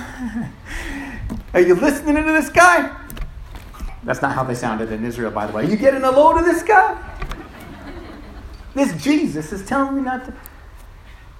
are 1.53 1.61
you 1.61 1.75
listening 1.75 2.15
to 2.15 2.31
this 2.31 2.49
guy? 2.49 2.95
That's 4.03 4.21
not 4.21 4.33
how 4.33 4.43
they 4.43 4.55
sounded 4.55 4.91
in 4.91 5.03
Israel, 5.03 5.31
by 5.31 5.47
the 5.47 5.53
way. 5.53 5.69
You 5.69 5.75
getting 5.75 6.03
a 6.03 6.11
load 6.11 6.37
of 6.37 6.45
this 6.45 6.63
guy? 6.63 6.97
This 8.73 9.03
Jesus 9.03 9.51
is 9.51 9.65
telling 9.65 9.95
me 9.95 10.01
not 10.01 10.25
to. 10.25 10.33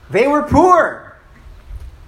They 0.10 0.28
were 0.28 0.44
poor. 0.44 1.18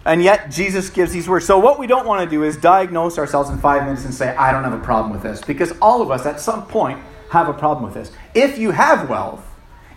And 0.04 0.24
yet, 0.24 0.50
Jesus 0.50 0.90
gives 0.90 1.12
these 1.12 1.30
words. 1.30 1.46
So, 1.46 1.60
what 1.60 1.78
we 1.78 1.86
don't 1.86 2.08
want 2.08 2.28
to 2.28 2.30
do 2.30 2.44
is 2.44 2.58
diagnose 2.58 3.20
ourselves 3.20 3.50
in 3.50 3.60
five 3.60 3.84
minutes 3.84 4.04
and 4.04 4.14
say, 4.14 4.36
I 4.36 4.52
don't 4.52 4.64
have 4.64 4.74
a 4.74 4.84
problem 4.84 5.12
with 5.12 5.22
this. 5.22 5.42
Because 5.42 5.74
all 5.80 6.02
of 6.02 6.10
us, 6.10 6.26
at 6.26 6.40
some 6.40 6.66
point, 6.66 7.00
have 7.30 7.48
a 7.48 7.54
problem 7.54 7.86
with 7.86 7.94
this. 7.94 8.12
If 8.34 8.58
you 8.58 8.72
have 8.72 9.10
wealth, 9.10 9.46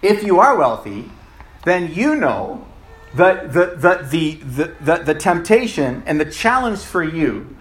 if 0.03 0.23
you 0.23 0.41
are 0.41 0.57
wealthy, 0.57 1.11
then 1.65 1.93
you 1.95 2.17
know 2.17 2.67
that 3.15 3.53
the, 3.53 3.77
the, 3.77 4.07
the, 4.11 4.35
the, 4.45 4.75
the, 4.81 5.05
the 5.05 5.15
temptation 5.15 6.03
and 6.05 6.21
the 6.21 6.31
challenge 6.31 6.81
for 6.81 7.03
you 7.03 7.57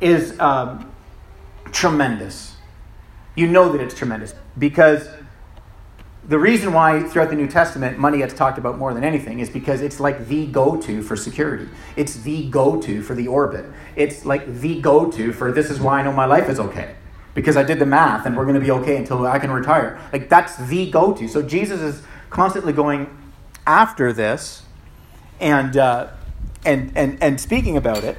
is 0.00 0.38
um, 0.40 0.90
tremendous. 1.72 2.56
You 3.34 3.48
know 3.48 3.70
that 3.70 3.80
it's 3.80 3.94
tremendous 3.94 4.34
because 4.58 5.08
the 6.28 6.38
reason 6.38 6.72
why 6.72 7.02
throughout 7.02 7.30
the 7.30 7.36
New 7.36 7.48
Testament 7.48 7.98
money 7.98 8.18
gets 8.18 8.32
talked 8.32 8.56
about 8.56 8.78
more 8.78 8.94
than 8.94 9.02
anything 9.02 9.40
is 9.40 9.50
because 9.50 9.80
it's 9.80 9.98
like 9.98 10.28
the 10.28 10.46
go 10.46 10.80
to 10.80 11.02
for 11.02 11.16
security. 11.16 11.68
It's 11.96 12.14
the 12.14 12.48
go 12.48 12.80
to 12.80 13.02
for 13.02 13.14
the 13.14 13.26
orbit. 13.26 13.66
It's 13.96 14.24
like 14.24 14.60
the 14.60 14.80
go 14.80 15.10
to 15.10 15.32
for 15.32 15.50
this 15.50 15.68
is 15.68 15.80
why 15.80 16.00
I 16.00 16.02
know 16.04 16.12
my 16.12 16.26
life 16.26 16.48
is 16.48 16.60
okay. 16.60 16.94
Because 17.34 17.56
I 17.56 17.64
did 17.64 17.78
the 17.78 17.86
math 17.86 18.24
and 18.24 18.36
we're 18.36 18.44
going 18.44 18.54
to 18.54 18.60
be 18.60 18.70
okay 18.70 18.96
until 18.96 19.26
I 19.26 19.38
can 19.40 19.50
retire. 19.50 20.00
Like 20.12 20.28
that's 20.28 20.56
the 20.68 20.90
go 20.90 21.12
to. 21.12 21.26
So 21.26 21.42
Jesus 21.42 21.80
is 21.80 22.02
constantly 22.30 22.72
going 22.72 23.18
after 23.66 24.12
this 24.12 24.62
and, 25.40 25.76
uh, 25.76 26.10
and, 26.64 26.92
and, 26.94 27.20
and 27.20 27.40
speaking 27.40 27.76
about 27.76 28.04
it. 28.04 28.16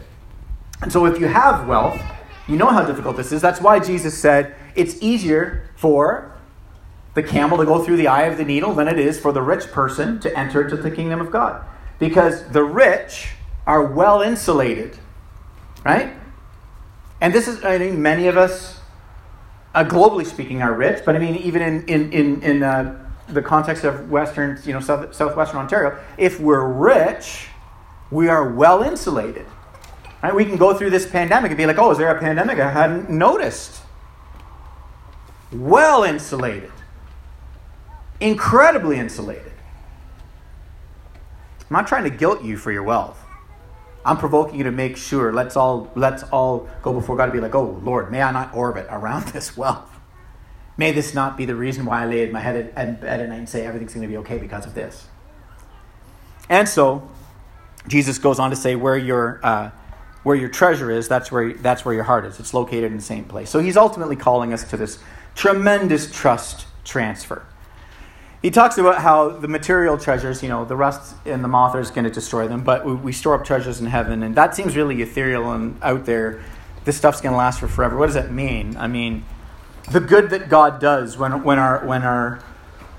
And 0.81 0.91
so 0.91 1.05
if 1.05 1.19
you 1.22 1.27
have 1.27 1.67
wealth, 1.67 2.01
you 2.50 2.57
know 2.57 2.67
how 2.67 2.83
difficult 2.83 3.15
this 3.15 3.31
is. 3.31 3.41
That's 3.41 3.62
why 3.62 3.79
Jesus 3.79 4.17
said 4.17 4.55
it's 4.75 5.01
easier 5.01 5.69
for 5.77 6.32
the 7.13 7.24
camel 7.24 7.58
to 7.58 7.65
go 7.65 7.84
through 7.84 7.98
the 7.98 8.08
eye 8.08 8.24
of 8.24 8.38
the 8.38 8.46
needle 8.46 8.74
than 8.74 8.88
it 8.88 8.98
is 8.98 9.20
for 9.20 9.32
the 9.32 9.41
rich 9.41 9.72
person 9.72 10.20
to 10.22 10.38
enter 10.38 10.63
into 10.63 10.77
the 10.77 10.89
kingdom 10.89 11.22
of 11.22 11.32
God. 11.32 11.63
Because 12.00 12.48
the 12.50 12.63
rich 12.63 13.34
are 13.67 13.86
well 13.86 14.22
insulated, 14.22 14.98
right? 15.86 16.13
And 17.22 17.34
this 17.34 17.48
is, 17.48 17.63
I 17.63 17.77
mean, 17.77 18.01
many 18.01 18.27
of 18.27 18.36
us, 18.36 18.79
uh, 19.75 19.84
globally 19.84 20.25
speaking, 20.25 20.62
are 20.62 20.74
rich, 20.74 21.03
but 21.05 21.15
I 21.15 21.20
mean, 21.20 21.36
even 21.36 21.62
in, 21.62 21.86
in, 21.86 22.12
in, 22.12 22.41
in 22.41 22.63
uh, 22.63 23.00
the 23.29 23.41
context 23.41 23.84
of 23.84 24.10
Western, 24.10 24.60
you 24.65 24.74
know, 24.74 24.79
South, 24.79 25.13
Southwestern 25.13 25.60
Ontario, 25.60 25.98
if 26.17 26.39
we're 26.39 26.67
rich, 26.67 27.48
we 28.10 28.27
are 28.27 28.51
well 28.51 28.82
insulated. 28.82 29.46
Right? 30.22 30.34
We 30.34 30.46
can 30.46 30.58
go 30.58 30.74
through 30.74 30.89
this 30.89 31.10
pandemic 31.10 31.51
and 31.51 31.58
be 31.58 31.65
like, 31.65 31.77
oh, 31.77 31.91
is 31.91 31.98
there 31.98 32.15
a 32.15 32.20
pandemic? 32.20 32.60
I 32.60 32.72
hadn't 32.72 33.10
noticed. 33.10 33.82
Well 35.51 36.03
insulated 36.03 36.72
incredibly 38.20 38.98
insulated. 38.98 39.53
I'm 41.74 41.79
not 41.79 41.88
trying 41.88 42.03
to 42.03 42.10
guilt 42.10 42.43
you 42.43 42.58
for 42.58 42.72
your 42.72 42.84
wealth. 42.84 43.20
I'm 44.05 44.17
provoking 44.17 44.58
you 44.58 44.63
to 44.65 44.72
make 44.72 44.98
sure. 44.98 45.32
Let's 45.32 45.55
all 45.55 45.91
let's 45.96 46.24
all 46.24 46.70
go 46.82 46.93
before 46.93 47.15
God 47.15 47.24
and 47.24 47.34
be 47.34 47.39
like, 47.39 47.55
"Oh 47.55 47.79
Lord, 47.84 48.12
may 48.12 48.22
I 48.22 48.32
not 48.32 48.53
orbit 48.53 48.86
around 48.89 49.27
this 49.34 49.55
wealth? 49.55 49.89
May 50.75 50.92
this 50.92 51.14
not 51.14 51.37
be 51.37 51.46
the 51.46 51.55
reason 51.55 51.85
why 51.85 52.03
I 52.03 52.05
lay 52.05 52.29
my 52.29 52.40
head 52.40 52.74
at 52.75 53.01
bed 53.01 53.22
at 53.22 53.29
night 53.29 53.37
and 53.37 53.50
say 53.50 53.66
everything's 53.66 53.94
going 53.94 54.03
to 54.03 54.07
be 54.07 54.18
okay 54.18 54.37
because 54.37 54.66
of 54.66 54.74
this." 54.74 55.07
And 56.50 56.68
so, 56.68 57.09
Jesus 57.87 58.18
goes 58.18 58.40
on 58.40 58.50
to 58.50 58.55
say, 58.55 58.75
"Where 58.75 58.98
your 58.98 59.40
uh, 59.42 59.72
where 60.24 60.35
your 60.35 60.50
treasure 60.50 60.92
is, 60.92 61.07
that's 61.07 61.31
where 61.31 61.53
that's 61.53 61.85
where 61.85 61.96
your 61.96 62.03
heart 62.03 62.25
is. 62.25 62.40
It's 62.40 62.53
located 62.53 62.92
in 62.92 62.98
the 62.98 63.03
same 63.03 63.24
place." 63.24 63.50
So 63.50 63.59
he's 63.59 63.77
ultimately 63.77 64.18
calling 64.18 64.51
us 64.51 64.66
to 64.70 64.77
this 64.77 65.00
tremendous 65.33 66.11
trust 66.11 66.68
transfer 66.83 67.46
he 68.44 68.51
talks 68.51 68.77
about 68.77 68.98
how 68.98 69.29
the 69.29 69.48
material 69.48 69.98
treasures, 69.98 70.44
you 70.44 70.50
know, 70.50 70.66
the 70.66 70.75
rust 70.75 71.16
and 71.25 71.42
the 71.42 71.48
moth 71.48 71.77
is 71.77 71.90
going 71.90 72.03
to 72.03 72.12
destroy 72.12 72.46
them, 72.46 72.62
but 72.62 72.86
we, 72.86 72.94
we, 72.94 73.14
store 73.14 73.36
up 73.36 73.46
treasures 73.46 73.79
in 73.79 73.88
heaven, 73.88 74.22
and 74.22 74.36
that 74.36 74.53
seems 74.53 74.75
really 74.75 75.01
ethereal 75.01 75.50
and 75.53 75.82
out 75.82 76.06
there. 76.06 76.44
This 76.84 76.98
stuff's 76.98 77.22
going 77.22 77.32
to 77.32 77.38
last 77.38 77.62
for 77.62 77.70
forever. 77.70 77.96
What 77.96 78.08
does 78.08 78.16
that 78.16 78.34
mean? 78.34 78.75
I 78.75 78.88
mean, 78.88 79.24
the 79.90 80.01
good 80.01 80.29
that 80.32 80.50
God 80.50 80.82
does 80.82 81.18
when, 81.18 81.42
when 81.44 81.58
our 81.58 81.86
when 81.86 82.03
our 82.03 82.44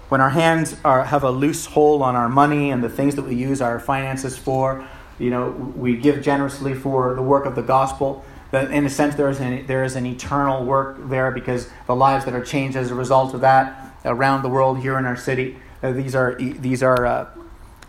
when 0.09 0.23
our 0.23 0.31
hands 0.31 0.77
are, 0.83 1.05
have 1.05 1.23
a 1.23 1.31
loose 1.31 1.67
hold 1.67 2.01
on 2.01 2.17
our 2.17 2.29
money 2.29 2.71
and 2.71 2.83
the 2.83 2.89
things 2.89 3.15
that 3.17 3.23
we 3.23 3.35
use 3.35 3.61
our 3.61 3.79
finances 3.79 4.39
for, 4.39 4.87
you 5.19 5.29
know, 5.29 5.51
we 5.51 5.97
give 5.97 6.23
generously 6.23 6.75
for 6.75 7.15
the 7.15 7.23
work 7.23 7.45
of 7.45 7.55
the 7.55 7.63
gospel. 7.63 8.25
That 8.51 8.71
in 8.71 8.87
a 8.87 8.91
sense, 8.91 9.15
there 9.15 9.29
is 9.29 9.41
an, 9.41 9.67
there 9.67 9.85
is 9.85 9.97
an 9.97 10.07
eternal 10.07 10.65
work 10.65 11.09
there 11.11 11.31
because 11.31 11.69
the 11.87 11.97
lives 11.97 12.25
that 12.25 12.35
are 12.35 12.45
changed 12.45 12.77
as 12.77 12.91
a 12.91 12.95
result 12.95 13.35
of 13.35 13.43
that 13.43 13.94
around 14.05 14.43
the 14.43 14.49
world 14.49 14.81
here 14.81 14.99
in 14.99 15.07
our 15.07 15.17
city. 15.17 15.57
Uh, 15.83 15.93
these 15.93 16.15
are 16.15 16.35
these 16.37 16.83
are 16.83 17.07
uh, 17.07 17.29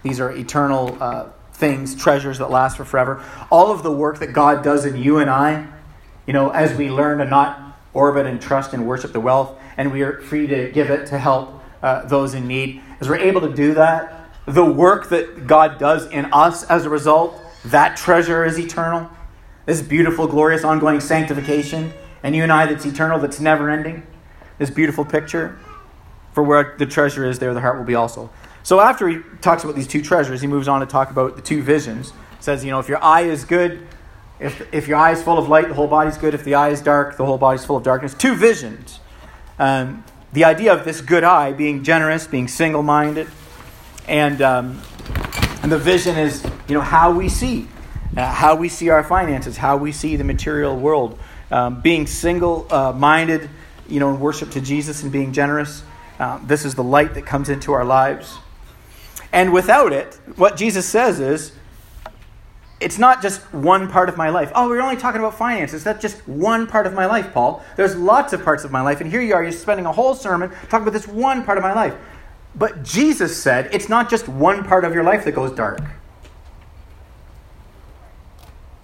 these 0.03 0.19
are 0.19 0.31
eternal 0.31 0.97
uh, 1.01 1.29
things, 1.53 1.95
treasures 1.95 2.37
that 2.37 2.51
last 2.51 2.77
for 2.77 2.85
forever. 2.85 3.23
All 3.49 3.71
of 3.71 3.83
the 3.83 3.91
work 3.91 4.19
that 4.19 4.33
God 4.33 4.63
does 4.63 4.85
in 4.85 4.97
you 4.97 5.17
and 5.19 5.29
I, 5.29 5.67
you 6.25 6.33
know, 6.33 6.49
as 6.49 6.77
we 6.77 6.89
learn 6.89 7.19
to 7.19 7.25
not 7.25 7.77
orbit 7.93 8.25
and 8.25 8.41
trust 8.41 8.73
and 8.73 8.85
worship 8.85 9.13
the 9.13 9.19
wealth, 9.19 9.57
and 9.77 9.91
we 9.91 10.01
are 10.01 10.21
free 10.21 10.47
to 10.47 10.71
give 10.71 10.89
it 10.89 11.07
to 11.07 11.17
help 11.17 11.61
uh, 11.81 12.05
those 12.05 12.33
in 12.33 12.47
need. 12.47 12.81
As 12.99 13.07
we're 13.09 13.17
able 13.17 13.41
to 13.41 13.53
do 13.53 13.73
that, 13.75 14.29
the 14.45 14.65
work 14.65 15.09
that 15.09 15.47
God 15.47 15.79
does 15.79 16.05
in 16.07 16.25
us 16.33 16.63
as 16.65 16.85
a 16.85 16.89
result, 16.89 17.39
that 17.65 17.97
treasure 17.97 18.45
is 18.45 18.59
eternal. 18.59 19.09
This 19.65 19.81
beautiful, 19.81 20.27
glorious, 20.27 20.63
ongoing 20.63 20.99
sanctification, 20.99 21.93
and 22.21 22.35
you 22.35 22.43
and 22.43 22.51
I 22.51 22.65
that's 22.67 22.85
eternal, 22.85 23.17
that's 23.17 23.39
never 23.39 23.69
ending. 23.69 24.05
This 24.59 24.69
beautiful 24.69 25.05
picture. 25.05 25.57
For 26.35 26.43
where 26.43 26.75
the 26.77 26.85
treasure 26.85 27.25
is, 27.25 27.39
there 27.39 27.53
the 27.53 27.61
heart 27.61 27.77
will 27.77 27.85
be 27.85 27.95
also. 27.95 28.29
So 28.61 28.81
after 28.81 29.07
he 29.07 29.19
talks 29.39 29.63
about 29.63 29.77
these 29.77 29.87
two 29.87 30.01
treasures, 30.01 30.41
he 30.41 30.47
moves 30.47 30.67
on 30.67 30.81
to 30.81 30.85
talk 30.85 31.09
about 31.09 31.37
the 31.37 31.41
two 31.41 31.63
visions. 31.63 32.11
He 32.11 32.43
says, 32.43 32.65
you 32.65 32.71
know, 32.71 32.79
if 32.79 32.89
your 32.89 33.01
eye 33.01 33.21
is 33.21 33.45
good, 33.45 33.87
if, 34.37 34.73
if 34.73 34.89
your 34.89 34.97
eye 34.97 35.13
is 35.13 35.23
full 35.23 35.37
of 35.37 35.47
light, 35.47 35.69
the 35.69 35.73
whole 35.73 35.87
body's 35.87 36.17
good. 36.17 36.33
If 36.33 36.43
the 36.43 36.55
eye 36.55 36.69
is 36.69 36.81
dark, 36.81 37.15
the 37.15 37.25
whole 37.25 37.37
body's 37.37 37.63
full 37.63 37.77
of 37.77 37.83
darkness. 37.83 38.13
Two 38.13 38.35
visions. 38.35 38.99
Um, 39.57 40.03
the 40.33 40.43
idea 40.43 40.73
of 40.73 40.83
this 40.83 40.99
good 40.99 41.23
eye 41.23 41.53
being 41.53 41.83
generous, 41.83 42.27
being 42.27 42.49
single 42.49 42.83
minded, 42.83 43.29
and, 44.05 44.41
um, 44.41 44.81
and 45.63 45.71
the 45.71 45.77
vision 45.77 46.17
is, 46.17 46.45
you 46.67 46.75
know, 46.75 46.81
how 46.81 47.11
we 47.11 47.29
see, 47.29 47.69
uh, 48.17 48.29
how 48.29 48.55
we 48.55 48.67
see 48.67 48.89
our 48.89 49.05
finances, 49.05 49.55
how 49.55 49.77
we 49.77 49.93
see 49.93 50.17
the 50.17 50.25
material 50.25 50.77
world. 50.77 51.17
Um, 51.49 51.79
being 51.79 52.07
single 52.07 52.67
uh, 52.69 52.91
minded, 52.91 53.49
you 53.87 54.01
know, 54.01 54.13
in 54.13 54.19
worship 54.19 54.51
to 54.51 54.61
Jesus 54.61 55.03
and 55.03 55.11
being 55.13 55.31
generous. 55.31 55.83
Uh, 56.19 56.39
this 56.45 56.63
is 56.65 56.75
the 56.75 56.83
light 56.83 57.13
that 57.13 57.25
comes 57.25 57.49
into 57.49 57.73
our 57.73 57.83
lives. 57.83 58.37
And 59.31 59.51
without 59.51 59.91
it, 59.91 60.19
what 60.37 60.55
Jesus 60.55 60.85
says 60.85 61.19
is, 61.19 61.51
it's 62.79 62.97
not 62.97 63.21
just 63.21 63.41
one 63.53 63.89
part 63.89 64.09
of 64.09 64.17
my 64.17 64.29
life. 64.29 64.51
Oh, 64.53 64.69
we're 64.69 64.81
only 64.81 64.97
talking 64.97 65.19
about 65.19 65.37
finances. 65.37 65.83
That's 65.83 66.01
just 66.01 66.25
one 66.27 66.67
part 66.67 66.87
of 66.87 66.93
my 66.93 67.05
life, 67.05 67.33
Paul. 67.33 67.63
There's 67.77 67.95
lots 67.95 68.33
of 68.33 68.43
parts 68.43 68.63
of 68.63 68.71
my 68.71 68.81
life. 68.81 69.01
And 69.01 69.09
here 69.09 69.21
you 69.21 69.33
are, 69.33 69.43
you're 69.43 69.51
spending 69.51 69.85
a 69.85 69.91
whole 69.91 70.13
sermon 70.13 70.51
talking 70.69 70.87
about 70.87 70.93
this 70.93 71.07
one 71.07 71.43
part 71.43 71.57
of 71.57 71.63
my 71.63 71.73
life. 71.73 71.95
But 72.53 72.83
Jesus 72.83 73.41
said 73.41 73.69
it's 73.73 73.89
not 73.89 74.09
just 74.09 74.27
one 74.27 74.63
part 74.63 74.85
of 74.85 74.93
your 74.93 75.03
life 75.03 75.25
that 75.25 75.33
goes 75.33 75.51
dark. 75.51 75.79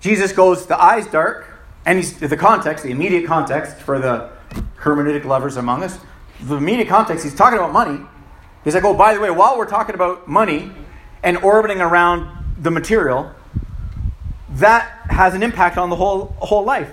Jesus 0.02 0.32
goes, 0.32 0.65
the 0.65 0.82
eye's 0.82 1.08
dark, 1.08 1.48
and 1.86 1.98
he's 1.98 2.17
the 2.17 2.36
context, 2.36 2.84
the 2.84 2.91
immediate 2.91 3.26
context 3.26 3.78
for 3.78 4.00
the 4.00 4.32
hermeneutic 4.80 5.26
lovers 5.26 5.58
among 5.58 5.84
us 5.84 6.00
the 6.41 6.56
immediate 6.56 6.88
context, 6.88 7.23
he's 7.23 7.36
talking 7.36 7.60
about 7.60 7.71
money. 7.71 8.04
He's 8.63 8.75
like, 8.75 8.84
oh, 8.84 8.93
by 8.93 9.13
the 9.13 9.19
way, 9.19 9.32
while 9.32 9.58
we're 9.58 9.69
talking 9.69 9.95
about 9.95 10.27
money 10.27 10.71
and 11.23 11.38
orbiting 11.38 11.82
around 11.82 12.27
the 12.58 12.71
material, 12.71 13.34
that 14.51 14.84
has 15.10 15.34
an 15.34 15.43
impact 15.43 15.77
on 15.77 15.89
the 15.89 15.95
whole, 15.95 16.36
whole 16.39 16.63
life. 16.63 16.91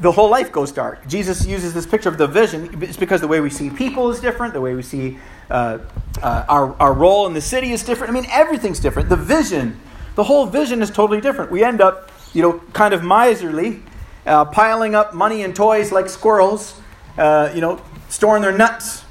The 0.00 0.12
whole 0.12 0.30
life 0.30 0.52
goes 0.52 0.70
dark. 0.70 1.06
Jesus 1.08 1.44
uses 1.46 1.74
this 1.74 1.86
picture 1.86 2.08
of 2.08 2.18
the 2.18 2.26
vision. 2.26 2.82
It's 2.82 2.96
because 2.96 3.20
the 3.20 3.28
way 3.28 3.40
we 3.40 3.50
see 3.50 3.70
people 3.70 4.10
is 4.10 4.20
different, 4.20 4.54
the 4.54 4.60
way 4.60 4.74
we 4.74 4.82
see 4.82 5.18
uh, 5.50 5.78
uh, 6.22 6.44
our, 6.48 6.74
our 6.80 6.92
role 6.92 7.26
in 7.26 7.34
the 7.34 7.40
city 7.40 7.72
is 7.72 7.82
different. 7.82 8.10
I 8.10 8.14
mean, 8.14 8.26
everything's 8.30 8.80
different. 8.80 9.08
The 9.08 9.16
vision, 9.16 9.80
the 10.14 10.24
whole 10.24 10.46
vision 10.46 10.82
is 10.82 10.90
totally 10.90 11.20
different. 11.20 11.50
We 11.50 11.64
end 11.64 11.80
up, 11.80 12.10
you 12.32 12.42
know, 12.42 12.60
kind 12.72 12.94
of 12.94 13.02
miserly, 13.02 13.82
uh, 14.26 14.44
piling 14.44 14.94
up 14.94 15.14
money 15.14 15.42
and 15.42 15.54
toys 15.54 15.90
like 15.90 16.08
squirrels, 16.08 16.80
uh, 17.16 17.50
you 17.54 17.60
know, 17.60 17.80
storing 18.08 18.42
their 18.42 18.56
nuts. 18.56 19.04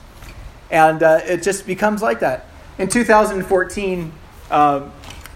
And 0.69 1.01
uh, 1.01 1.21
it 1.23 1.43
just 1.43 1.65
becomes 1.65 2.01
like 2.01 2.19
that. 2.19 2.45
In 2.77 2.89
2014, 2.89 4.11
uh, 4.51 4.89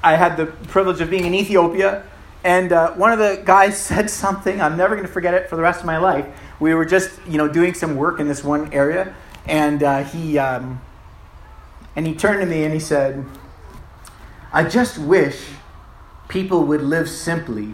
I 0.04 0.16
had 0.16 0.38
the 0.38 0.48
privilege 0.48 1.02
of 1.02 1.10
being 1.10 1.26
in 1.26 1.34
Ethiopia 1.34 2.04
and 2.44 2.72
uh, 2.72 2.94
one 2.94 3.12
of 3.12 3.20
the 3.20 3.42
guys 3.46 3.78
said 3.82 4.10
something. 4.10 4.62
I'm 4.62 4.78
never 4.78 4.96
going 4.96 5.08
to 5.08 5.14
forget 5.14 5.34
it 5.34 5.50
for 5.50 5.56
the 5.56 5.62
rest 5.62 5.80
of 5.82 5.86
my 5.86 5.98
life. 5.98 6.26
We 6.60 6.74
were 6.74 6.86
just, 6.86 7.12
you 7.28 7.38
know, 7.38 7.48
doing 7.48 7.74
some 7.74 7.96
work 7.96 8.20
in 8.20 8.28
this 8.28 8.44
one 8.44 8.72
area, 8.74 9.16
and 9.48 9.82
uh, 9.82 10.04
he 10.04 10.38
um, 10.38 10.82
and 11.96 12.06
he 12.06 12.14
turned 12.14 12.40
to 12.42 12.46
me 12.46 12.64
and 12.64 12.74
he 12.74 12.80
said, 12.80 13.26
"I 14.54 14.64
just 14.64 14.98
wish 14.98 15.40
people 16.28 16.64
would 16.66 16.82
live 16.82 17.10
simply." 17.10 17.74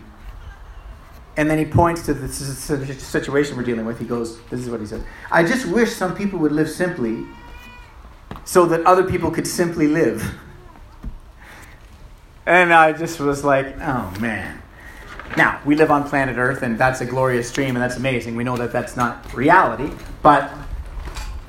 And 1.37 1.49
then 1.49 1.59
he 1.59 1.65
points 1.65 2.03
to 2.07 2.13
the 2.13 2.27
situation 2.27 3.55
we're 3.55 3.63
dealing 3.63 3.85
with. 3.85 3.99
He 3.99 4.05
goes, 4.05 4.39
"This 4.49 4.59
is 4.59 4.69
what 4.69 4.79
he 4.79 4.87
said. 4.87 5.03
I 5.31 5.43
just 5.43 5.67
wish 5.67 5.93
some 5.93 6.15
people 6.15 6.39
would 6.39 6.51
live 6.51 6.69
simply, 6.69 7.25
so 8.43 8.65
that 8.65 8.83
other 8.85 9.03
people 9.03 9.31
could 9.31 9.47
simply 9.47 9.87
live." 9.87 10.33
And 12.47 12.73
I 12.73 12.93
just 12.93 13.19
was 13.19 13.43
like, 13.43 13.75
oh 13.81 14.13
man. 14.19 14.61
Now, 15.35 15.59
we 15.65 15.75
live 15.75 15.91
on 15.91 16.07
planet 16.07 16.37
Earth, 16.37 16.63
and 16.63 16.79
that's 16.79 17.01
a 17.01 17.05
glorious 17.05 17.51
dream, 17.51 17.75
and 17.75 17.83
that's 17.83 17.97
amazing. 17.97 18.37
We 18.37 18.45
know 18.45 18.55
that 18.55 18.71
that's 18.71 18.95
not 18.95 19.33
reality, 19.33 19.91
but 20.23 20.51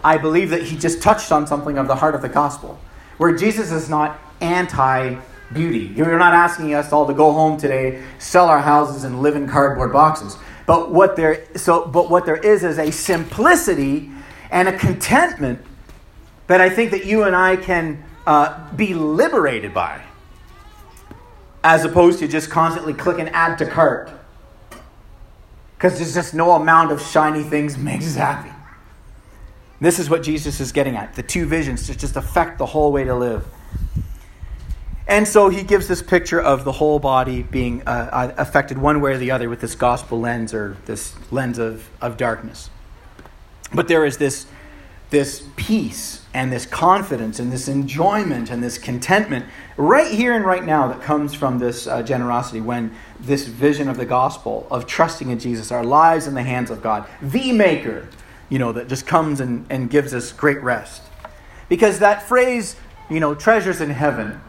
I 0.03 0.19
believe 0.19 0.51
that 0.51 0.63
he 0.63 0.77
just 0.77 1.01
touched 1.01 1.31
on 1.31 1.47
something 1.47 1.79
of 1.79 1.87
the 1.87 1.95
heart 1.95 2.17
of 2.17 2.23
the 2.23 2.29
gospel, 2.29 2.81
where 3.17 3.35
Jesus 3.37 3.71
is 3.71 3.89
not 3.89 4.19
anti 4.41 5.17
beauty. 5.53 5.93
You're 5.97 6.19
not 6.19 6.35
asking 6.35 6.75
us 6.75 6.93
all 6.93 7.07
to 7.07 7.15
go 7.15 7.33
home 7.33 7.59
today, 7.59 8.03
sell 8.19 8.49
our 8.49 8.61
houses, 8.61 9.05
and 9.05 9.23
live 9.23 9.37
in 9.37 9.49
cardboard 9.49 9.93
boxes. 9.93 10.37
But 10.67 10.91
what 10.91 11.17
there, 11.17 11.47
so, 11.57 11.87
but 11.87 12.11
what 12.11 12.27
there 12.27 12.37
is 12.37 12.63
is 12.63 12.79
a 12.79 12.91
simplicity 12.91 14.11
and 14.51 14.69
a 14.69 14.77
contentment 14.77 15.61
that 16.47 16.61
I 16.61 16.69
think 16.69 16.91
that 16.91 17.05
you 17.07 17.25
and 17.25 17.35
I 17.35 17.57
can 17.57 18.05
uh, 18.27 18.75
be 18.75 18.95
liberated 18.95 19.73
by 19.73 20.03
as 21.65 21.85
opposed 21.85 22.19
to 22.21 22.29
just 22.29 22.51
constantly 22.51 22.95
clicking 22.95 23.29
add 23.29 23.59
to 23.59 23.67
cart. 23.67 24.11
Because 25.77 25.99
there's 25.99 26.15
just 26.15 26.35
no 26.35 26.53
amount 26.53 26.93
of 26.93 27.01
shiny 27.01 27.43
things 27.43 27.79
makes 27.79 28.07
us 28.07 28.15
happy. 28.15 28.51
This 29.81 29.99
is 29.99 30.11
what 30.11 30.23
Jesus 30.23 30.61
is 30.61 30.73
getting 30.73 30.97
at. 30.97 31.15
The 31.15 31.23
two 31.23 31.47
visions 31.47 31.87
to 31.87 31.97
just 31.97 32.17
affect 32.17 32.59
the 32.59 32.67
whole 32.67 32.91
way 32.91 33.05
to 33.05 33.15
live. 33.15 33.47
And 35.09 35.27
so 35.27 35.49
he 35.49 35.63
gives 35.63 35.89
this 35.89 36.03
picture 36.03 36.41
of 36.41 36.65
the 36.65 36.73
whole 36.73 36.99
body 36.99 37.43
being 37.43 37.83
uh, 37.87 38.11
uh 38.13 38.35
affected 38.37 38.77
one 38.77 39.01
way 39.01 39.13
or 39.13 39.19
the 39.19 39.31
other 39.31 39.49
with 39.49 39.61
this 39.61 39.75
gospel 39.75 40.21
lens 40.21 40.53
or 40.53 40.77
this 40.85 41.15
lens 41.31 41.59
of, 41.59 41.89
of 42.03 42.19
darkness. 42.19 42.69
But 43.73 43.89
there 43.89 44.05
is 44.05 44.19
this, 44.19 44.47
this 45.09 45.49
peace 45.57 46.27
and 46.35 46.53
this 46.53 46.67
confidence 46.67 47.39
and 47.39 47.51
this 47.51 47.69
enjoyment 47.69 48.51
and 48.51 48.63
this 48.63 48.77
contentment 48.77 49.47
right 49.79 50.13
here 50.13 50.35
and 50.35 50.45
right 50.45 50.65
now 50.65 50.89
that 50.89 51.01
comes 51.01 51.35
from 51.35 51.59
this 51.59 51.87
uh, 51.87 52.03
generosity 52.03 52.61
when 52.61 52.95
this 53.19 53.47
vision 53.47 53.89
of 53.89 53.97
the 53.97 54.07
gospel 54.07 54.67
of 54.71 54.87
trusting 54.87 55.31
in 55.31 55.39
Jesus, 55.39 55.73
our 55.73 55.85
lives 55.85 56.27
in 56.27 56.35
the 56.35 56.43
hands 56.43 56.71
of 56.71 56.83
God, 56.83 57.07
the 57.23 57.53
maker, 57.53 58.09
you 58.51 58.59
know, 58.59 58.73
that 58.73 58.89
just 58.89 59.07
comes 59.07 59.41
and, 59.41 59.67
and 59.71 59.89
gives 59.89 60.13
us 60.13 60.33
great 60.33 60.63
rest. 60.63 61.03
Because 61.71 61.99
that 61.99 62.23
phrase, 62.23 62.77
you 63.11 63.21
know, 63.21 63.35
treasures 63.35 63.81
in 63.81 63.91
heaven, 63.91 64.41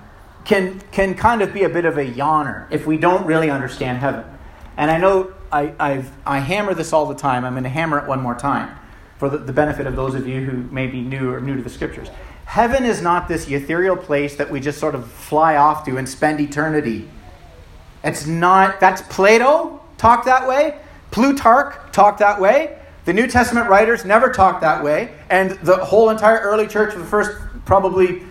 can, 0.45 0.81
can 0.91 1.15
kind 1.15 1.41
of 1.41 1.53
be 1.53 1.63
a 1.63 1.69
bit 1.69 1.85
of 1.85 1.97
a 1.97 2.05
yawner 2.05 2.67
if 2.71 2.85
we 2.87 2.97
don't 2.97 3.25
really 3.25 3.49
understand 3.49 3.99
heaven. 3.99 4.25
And 4.77 4.89
I 4.89 4.97
know 4.97 5.33
I, 5.51 5.73
I've, 5.79 6.11
I 6.25 6.39
hammer 6.39 6.73
this 6.73 6.93
all 6.93 7.05
the 7.05 7.15
time. 7.15 7.45
I'm 7.45 7.53
going 7.53 7.63
to 7.63 7.69
hammer 7.69 7.99
it 7.99 8.07
one 8.07 8.21
more 8.21 8.35
time 8.35 8.77
for 9.17 9.29
the, 9.29 9.37
the 9.37 9.53
benefit 9.53 9.85
of 9.85 9.95
those 9.95 10.15
of 10.15 10.27
you 10.27 10.45
who 10.45 10.63
may 10.73 10.87
be 10.87 11.01
new 11.01 11.33
or 11.33 11.41
new 11.41 11.55
to 11.55 11.61
the 11.61 11.69
scriptures. 11.69 12.09
Heaven 12.45 12.83
is 12.83 13.01
not 13.01 13.27
this 13.27 13.47
ethereal 13.47 13.95
place 13.95 14.35
that 14.37 14.49
we 14.49 14.59
just 14.59 14.79
sort 14.79 14.95
of 14.95 15.11
fly 15.11 15.55
off 15.55 15.85
to 15.85 15.97
and 15.97 16.07
spend 16.07 16.39
eternity. 16.39 17.09
It's 18.03 18.25
not, 18.25 18.79
that's 18.79 19.01
Plato 19.03 19.83
talked 19.97 20.25
that 20.25 20.47
way, 20.47 20.79
Plutarch 21.11 21.91
talked 21.91 22.19
that 22.19 22.39
way. 22.39 22.77
The 23.05 23.13
New 23.13 23.27
Testament 23.27 23.69
writers 23.69 24.05
never 24.05 24.31
talked 24.31 24.61
that 24.61 24.83
way, 24.83 25.13
and 25.29 25.51
the 25.63 25.77
whole 25.77 26.09
entire 26.09 26.39
early 26.39 26.67
church 26.67 26.93
of 26.93 26.99
the 26.99 27.05
first 27.05 27.31
probably 27.65 28.23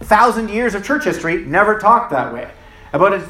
thousand 0.00 0.50
years 0.50 0.74
of 0.74 0.84
church 0.84 1.04
history 1.04 1.44
never 1.44 1.78
talked 1.78 2.10
that 2.10 2.32
way. 2.32 2.50
About 2.92 3.20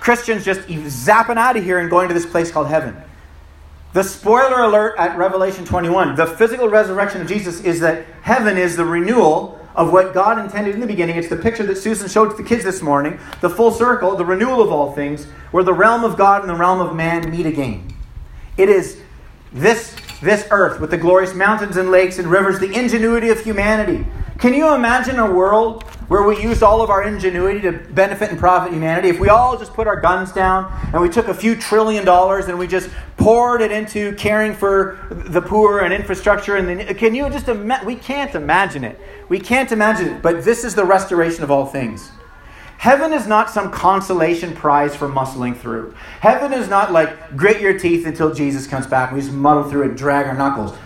Christians 0.00 0.44
just 0.44 0.60
zapping 0.60 1.36
out 1.36 1.56
of 1.56 1.64
here 1.64 1.78
and 1.78 1.90
going 1.90 2.08
to 2.08 2.14
this 2.14 2.26
place 2.26 2.50
called 2.50 2.68
heaven. 2.68 2.96
The 3.92 4.04
spoiler 4.04 4.62
alert 4.62 4.94
at 4.98 5.16
Revelation 5.16 5.64
21 5.64 6.16
the 6.16 6.26
physical 6.26 6.68
resurrection 6.68 7.22
of 7.22 7.28
Jesus 7.28 7.60
is 7.62 7.80
that 7.80 8.04
heaven 8.22 8.58
is 8.58 8.76
the 8.76 8.84
renewal 8.84 9.58
of 9.74 9.92
what 9.92 10.14
God 10.14 10.38
intended 10.38 10.74
in 10.74 10.80
the 10.80 10.86
beginning. 10.86 11.16
It's 11.16 11.28
the 11.28 11.36
picture 11.36 11.64
that 11.66 11.76
Susan 11.76 12.08
showed 12.08 12.30
to 12.30 12.36
the 12.36 12.48
kids 12.48 12.64
this 12.64 12.82
morning 12.82 13.18
the 13.40 13.50
full 13.50 13.70
circle, 13.70 14.16
the 14.16 14.24
renewal 14.24 14.62
of 14.62 14.70
all 14.70 14.92
things, 14.92 15.26
where 15.50 15.62
the 15.62 15.74
realm 15.74 16.02
of 16.02 16.16
God 16.16 16.40
and 16.40 16.50
the 16.50 16.54
realm 16.54 16.80
of 16.80 16.96
man 16.96 17.30
meet 17.30 17.46
again. 17.46 17.88
It 18.56 18.68
is 18.70 19.00
this, 19.52 19.94
this 20.22 20.46
earth 20.50 20.80
with 20.80 20.90
the 20.90 20.96
glorious 20.96 21.34
mountains 21.34 21.76
and 21.76 21.90
lakes 21.90 22.18
and 22.18 22.28
rivers, 22.28 22.58
the 22.58 22.72
ingenuity 22.72 23.28
of 23.28 23.40
humanity. 23.40 24.06
Can 24.38 24.54
you 24.54 24.74
imagine 24.74 25.18
a 25.18 25.30
world 25.30 25.84
where 26.08 26.22
we 26.22 26.40
used 26.40 26.62
all 26.62 26.82
of 26.82 26.90
our 26.90 27.02
ingenuity 27.02 27.60
to 27.62 27.72
benefit 27.72 28.30
and 28.30 28.38
profit 28.38 28.72
humanity, 28.72 29.08
if 29.08 29.18
we 29.18 29.28
all 29.28 29.58
just 29.58 29.72
put 29.74 29.86
our 29.86 30.00
guns 30.00 30.32
down 30.32 30.72
and 30.92 31.02
we 31.02 31.08
took 31.08 31.28
a 31.28 31.34
few 31.34 31.56
trillion 31.56 32.04
dollars 32.04 32.46
and 32.46 32.58
we 32.58 32.66
just 32.66 32.90
poured 33.16 33.60
it 33.60 33.72
into 33.72 34.14
caring 34.14 34.54
for 34.54 35.06
the 35.10 35.40
poor 35.40 35.80
and 35.80 35.92
infrastructure, 35.92 36.56
and 36.56 36.96
can 36.96 37.14
you 37.14 37.28
just 37.30 37.48
imagine? 37.48 37.86
We 37.86 37.96
can't 37.96 38.34
imagine 38.34 38.84
it. 38.84 39.00
We 39.28 39.40
can't 39.40 39.72
imagine 39.72 40.08
it. 40.08 40.22
But 40.22 40.44
this 40.44 40.64
is 40.64 40.74
the 40.74 40.84
restoration 40.84 41.42
of 41.42 41.50
all 41.50 41.66
things. 41.66 42.10
Heaven 42.78 43.12
is 43.12 43.26
not 43.26 43.50
some 43.50 43.72
consolation 43.72 44.54
prize 44.54 44.94
for 44.94 45.08
muscling 45.08 45.56
through. 45.56 45.94
Heaven 46.20 46.52
is 46.52 46.68
not 46.68 46.92
like 46.92 47.34
grit 47.36 47.60
your 47.60 47.78
teeth 47.78 48.06
until 48.06 48.34
Jesus 48.34 48.66
comes 48.66 48.86
back. 48.86 49.12
We 49.12 49.20
just 49.20 49.32
muddle 49.32 49.64
through 49.64 49.84
and 49.84 49.96
drag 49.96 50.26
our 50.26 50.34
knuckles. 50.34 50.76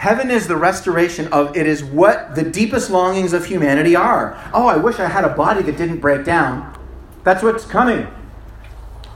Heaven 0.00 0.30
is 0.30 0.48
the 0.48 0.56
restoration 0.56 1.28
of, 1.30 1.54
it 1.54 1.66
is 1.66 1.84
what 1.84 2.34
the 2.34 2.42
deepest 2.42 2.88
longings 2.88 3.34
of 3.34 3.44
humanity 3.44 3.94
are. 3.94 4.34
Oh, 4.54 4.66
I 4.66 4.78
wish 4.78 4.98
I 4.98 5.06
had 5.06 5.24
a 5.24 5.28
body 5.28 5.60
that 5.64 5.76
didn't 5.76 5.98
break 5.98 6.24
down. 6.24 6.74
That's 7.22 7.42
what's 7.42 7.66
coming. 7.66 8.06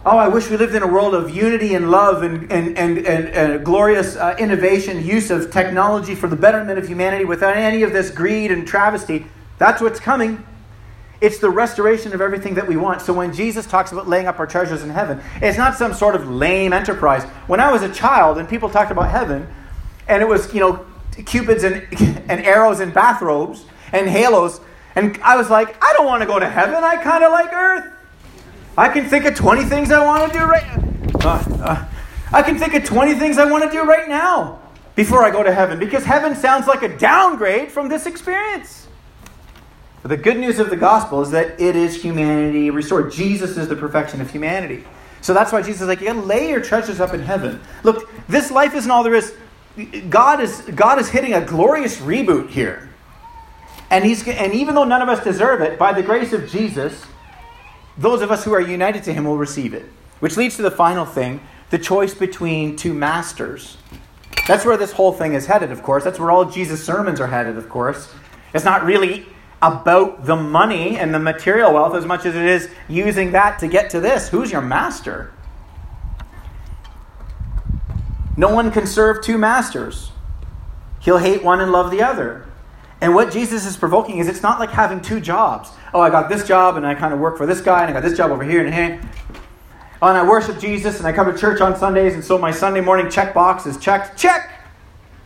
Oh, 0.05 0.19
I 0.19 0.29
wish 0.29 0.51
we 0.51 0.59
lived 0.59 0.75
in 0.75 0.83
a 0.83 0.87
world 0.87 1.15
of 1.15 1.35
unity 1.35 1.75
and 1.75 1.91
love 1.91 2.23
and, 2.23 2.53
and, 2.53 2.77
and, 2.77 2.99
and, 2.99 3.29
and 3.29 3.65
glorious 3.65 4.17
uh, 4.17 4.37
innovation, 4.39 5.03
use 5.03 5.31
of 5.31 5.51
technology 5.51 6.15
for 6.15 6.27
the 6.27 6.37
betterment 6.37 6.79
of 6.79 6.87
humanity 6.87 7.25
without 7.25 7.57
any 7.57 7.83
of 7.83 7.95
this 7.95 8.11
greed 8.11 8.51
and 8.51 8.69
travesty. 8.69 9.25
That's 9.57 9.81
what's 9.81 10.01
coming. 10.01 10.45
It's 11.23 11.39
the 11.39 11.49
restoration 11.49 12.13
of 12.13 12.21
everything 12.21 12.57
that 12.57 12.69
we 12.69 12.77
want. 12.77 13.01
So 13.01 13.15
when 13.15 13.33
Jesus 13.33 13.65
talks 13.65 13.91
about 13.91 14.07
laying 14.07 14.27
up 14.27 14.39
our 14.39 14.47
treasures 14.47 14.83
in 14.83 14.91
heaven, 14.91 15.23
it's 15.41 15.57
not 15.57 15.77
some 15.77 15.95
sort 15.95 16.15
of 16.15 16.29
lame 16.29 16.75
enterprise. 16.75 17.25
When 17.47 17.59
I 17.59 17.73
was 17.73 17.81
a 17.81 17.91
child 17.91 18.37
and 18.37 18.47
people 18.47 18.69
talked 18.69 18.91
about 18.91 19.09
heaven, 19.09 19.49
and 20.09 20.23
it 20.23 20.29
was, 20.29 20.53
you 20.53 20.61
know, 20.61 20.85
cupids 21.27 21.65
and, 21.65 21.87
and 22.29 22.45
arrows 22.45 22.81
and 22.81 22.93
bathrobes 22.93 23.65
and 23.93 24.09
halos. 24.09 24.61
And 24.97 25.19
I 25.23 25.37
was 25.37 25.51
like, 25.51 25.83
I 25.83 25.93
don't 25.93 26.07
want 26.07 26.23
to 26.23 26.27
go 26.27 26.39
to 26.39 26.49
heaven. 26.49 26.83
I 26.83 26.97
kind 26.97 27.25
of 27.25 27.33
like 27.33 27.53
earth. 27.53 27.93
I 28.77 28.89
can 28.89 29.09
think 29.09 29.25
of 29.25 29.35
20 29.35 29.65
things 29.65 29.91
I 29.91 30.05
want 30.05 30.33
to 30.33 30.39
do 30.39 30.45
right 30.45 30.65
uh, 31.25 31.45
uh, 31.63 31.89
I 32.33 32.43
can 32.43 32.59
think 32.59 32.75
of 32.75 32.85
20 32.85 33.15
things 33.15 33.39
I 33.39 33.51
want 33.51 33.65
to 33.65 33.71
do 33.71 33.83
right 33.85 34.09
now 34.09 34.61
before 34.95 35.25
I 35.25 35.31
go 35.31 35.43
to 35.43 35.53
heaven 35.53 35.79
because 35.79 36.05
heaven 36.05 36.35
sounds 36.35 36.67
like 36.67 36.83
a 36.83 36.97
downgrade 36.99 37.71
from 37.71 37.89
this 37.89 38.07
experience. 38.07 38.89
But 40.03 40.09
the 40.09 40.17
good 40.17 40.39
news 40.39 40.59
of 40.59 40.69
the 40.69 40.77
gospel 40.77 41.23
is 41.23 41.31
that 41.31 41.61
it 41.61 41.77
is 41.77 42.03
humanity 42.03 42.71
restored. 42.71 43.13
Jesus 43.13 43.57
is 43.57 43.69
the 43.69 43.77
perfection 43.77 44.21
of 44.21 44.31
humanity. 44.31 44.85
So 45.23 45.33
that's 45.33 45.51
why 45.53 45.63
Jesus 45.63 45.81
is 45.81 45.89
like, 45.89 46.01
you 46.01 46.09
gotta 46.09 46.21
lay 46.21 46.51
your 46.51 46.61
treasures 46.61 47.01
up 47.01 47.15
in 47.15 47.21
heaven. 47.21 47.61
Look, 47.83 48.11
this 48.29 48.51
life 48.51 48.75
isn't 48.75 48.91
all 48.91 49.03
there 49.03 49.15
is. 49.15 49.35
God 50.09 50.41
is, 50.41 50.61
God 50.75 50.99
is 50.99 51.09
hitting 51.09 51.35
a 51.35 51.45
glorious 51.45 51.99
reboot 51.99 52.51
here. 52.51 52.91
And, 53.91 54.05
he's, 54.05 54.27
and 54.27 54.53
even 54.55 54.75
though 54.75 54.85
none 54.85 55.03
of 55.03 55.09
us 55.09 55.23
deserve 55.23 55.61
it, 55.61 55.79
by 55.79 55.93
the 55.93 56.03
grace 56.03 56.33
of 56.33 56.49
Jesus, 56.49 57.05
those 57.99 58.23
of 58.23 58.31
us 58.31 58.45
who 58.45 58.53
are 58.53 58.61
united 58.61 59.05
to 59.05 59.13
him 59.13 59.25
will 59.25 59.37
receive 59.37 59.75
it. 59.75 59.85
Which 60.21 60.37
leads 60.37 60.57
to 60.57 60.63
the 60.63 60.71
final 60.71 61.05
thing 61.05 61.41
the 61.71 61.79
choice 61.79 62.15
between 62.15 62.77
two 62.77 62.95
masters. 62.95 63.77
That's 64.47 64.65
where 64.65 64.77
this 64.77 64.93
whole 64.93 65.13
thing 65.13 65.35
is 65.35 65.47
headed, 65.47 65.73
of 65.73 65.83
course. 65.83 66.05
That's 66.05 66.19
where 66.19 66.31
all 66.31 66.45
Jesus' 66.45 66.85
sermons 66.85 67.21
are 67.21 67.27
headed, 67.27 67.57
of 67.57 67.69
course. 67.69 68.13
It's 68.53 68.65
not 68.65 68.85
really 68.85 69.27
about 69.63 70.27
the 70.27 70.37
money 70.37 70.99
and 70.99 71.15
the 71.15 71.19
material 71.19 71.73
wealth 71.73 71.95
as 71.95 72.05
much 72.05 72.27
as 72.27 72.37
it 72.37 72.45
is 72.45 72.69
using 72.89 73.33
that 73.33 73.59
to 73.61 73.67
get 73.67 73.91
to 73.91 74.01
this. 74.01 74.29
Who's 74.29 74.53
your 74.53 74.61
master? 74.61 75.33
No 78.37 78.53
one 78.53 78.71
can 78.73 78.87
serve 78.87 79.23
two 79.23 79.39
masters. 79.39 80.11
He'll 81.01 81.19
hate 81.19 81.45
one 81.45 81.61
and 81.61 81.71
love 81.71 81.91
the 81.91 82.03
other. 82.03 82.47
And 83.01 83.15
what 83.15 83.33
Jesus 83.33 83.67
is 83.67 83.77
provoking 83.77 84.19
is 84.19 84.29
it's 84.29 84.43
not 84.43 84.59
like 84.59 84.71
having 84.71 85.01
two 85.01 85.21
jobs. 85.21 85.71
Oh, 85.93 86.01
I 86.01 86.11
got 86.11 86.29
this 86.29 86.47
job 86.47 86.77
and 86.77 86.87
I 86.87 86.95
kind 86.95 87.13
of 87.13 87.21
work 87.21 87.37
for 87.37 87.47
this 87.47 87.61
guy 87.61 87.83
and 87.83 87.91
I 87.91 87.93
got 87.93 88.03
this 88.03 88.17
job 88.17 88.31
over 88.31 88.43
here 88.43 88.65
and 88.65 88.75
here. 88.75 89.01
Oh, 90.01 90.09
and 90.09 90.17
I 90.17 90.27
worship 90.27 90.59
Jesus 90.59 90.99
and 90.99 91.07
I 91.07 91.13
come 91.13 91.31
to 91.31 91.39
church 91.39 91.61
on 91.61 91.77
Sundays 91.77 92.15
and 92.15 92.25
so 92.25 92.39
my 92.39 92.51
Sunday 92.51 92.81
morning 92.81 93.11
check 93.11 93.35
box 93.35 93.67
is 93.67 93.77
checked. 93.77 94.19
Check! 94.19 94.51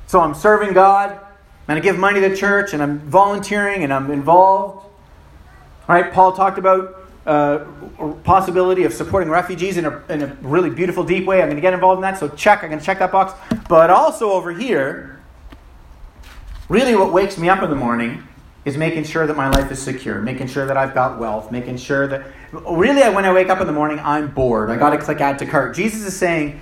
So 0.06 0.20
I'm 0.20 0.34
serving 0.34 0.74
God 0.74 1.20
and 1.68 1.78
I 1.78 1.80
give 1.80 1.98
money 1.98 2.20
to 2.20 2.34
church 2.34 2.72
and 2.72 2.82
I'm 2.82 2.98
volunteering 3.00 3.84
and 3.84 3.92
I'm 3.92 4.10
involved. 4.10 4.84
All 5.88 5.94
right, 5.94 6.12
Paul 6.12 6.32
talked 6.32 6.58
about 6.58 6.97
uh, 7.28 7.64
possibility 8.24 8.84
of 8.84 8.92
supporting 8.94 9.28
refugees 9.28 9.76
in 9.76 9.84
a, 9.84 10.02
in 10.08 10.22
a 10.22 10.26
really 10.40 10.70
beautiful, 10.70 11.04
deep 11.04 11.26
way. 11.26 11.42
I'm 11.42 11.48
going 11.48 11.56
to 11.56 11.60
get 11.60 11.74
involved 11.74 11.98
in 11.98 12.02
that. 12.02 12.18
So 12.18 12.28
check. 12.28 12.62
I'm 12.62 12.70
going 12.70 12.80
to 12.80 12.84
check 12.84 13.00
that 13.00 13.12
box. 13.12 13.34
But 13.68 13.90
also 13.90 14.32
over 14.32 14.50
here, 14.50 15.20
really 16.70 16.96
what 16.96 17.12
wakes 17.12 17.36
me 17.36 17.50
up 17.50 17.62
in 17.62 17.68
the 17.68 17.76
morning 17.76 18.26
is 18.64 18.78
making 18.78 19.04
sure 19.04 19.26
that 19.26 19.36
my 19.36 19.50
life 19.50 19.70
is 19.70 19.80
secure, 19.80 20.22
making 20.22 20.46
sure 20.46 20.66
that 20.66 20.78
I've 20.78 20.94
got 20.94 21.18
wealth, 21.18 21.52
making 21.52 21.76
sure 21.76 22.06
that 22.06 22.26
really 22.52 23.02
when 23.14 23.26
I 23.26 23.32
wake 23.32 23.50
up 23.50 23.60
in 23.60 23.66
the 23.66 23.72
morning, 23.74 23.98
I'm 23.98 24.28
bored. 24.28 24.70
I 24.70 24.76
got 24.76 24.90
to 24.90 24.98
click 24.98 25.20
add 25.20 25.38
to 25.40 25.46
cart. 25.46 25.76
Jesus 25.76 26.06
is 26.06 26.16
saying 26.16 26.60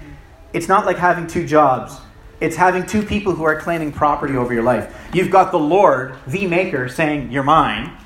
it's 0.53 0.69
not 0.69 0.85
like 0.85 0.99
having 0.99 1.29
two 1.29 1.47
jobs. 1.47 1.97
It's 2.41 2.57
having 2.57 2.85
two 2.87 3.03
people 3.03 3.35
who 3.35 3.45
are 3.45 3.59
claiming 3.61 3.93
property 3.93 4.37
over 4.37 4.53
your 4.53 4.65
life. 4.65 5.09
You've 5.15 5.31
got 5.31 5.53
the 5.53 5.59
Lord, 5.59 6.17
the 6.27 6.47
maker, 6.47 6.89
saying, 6.89 7.31
You're 7.31 7.45
mine. 7.45 7.97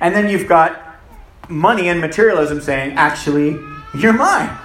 And 0.00 0.14
then 0.14 0.28
you've 0.28 0.48
got 0.48 0.87
money 1.48 1.88
and 1.88 2.00
materialism 2.00 2.60
saying, 2.60 2.92
Actually, 2.96 3.58
you're 3.94 4.12
mine. 4.12 4.56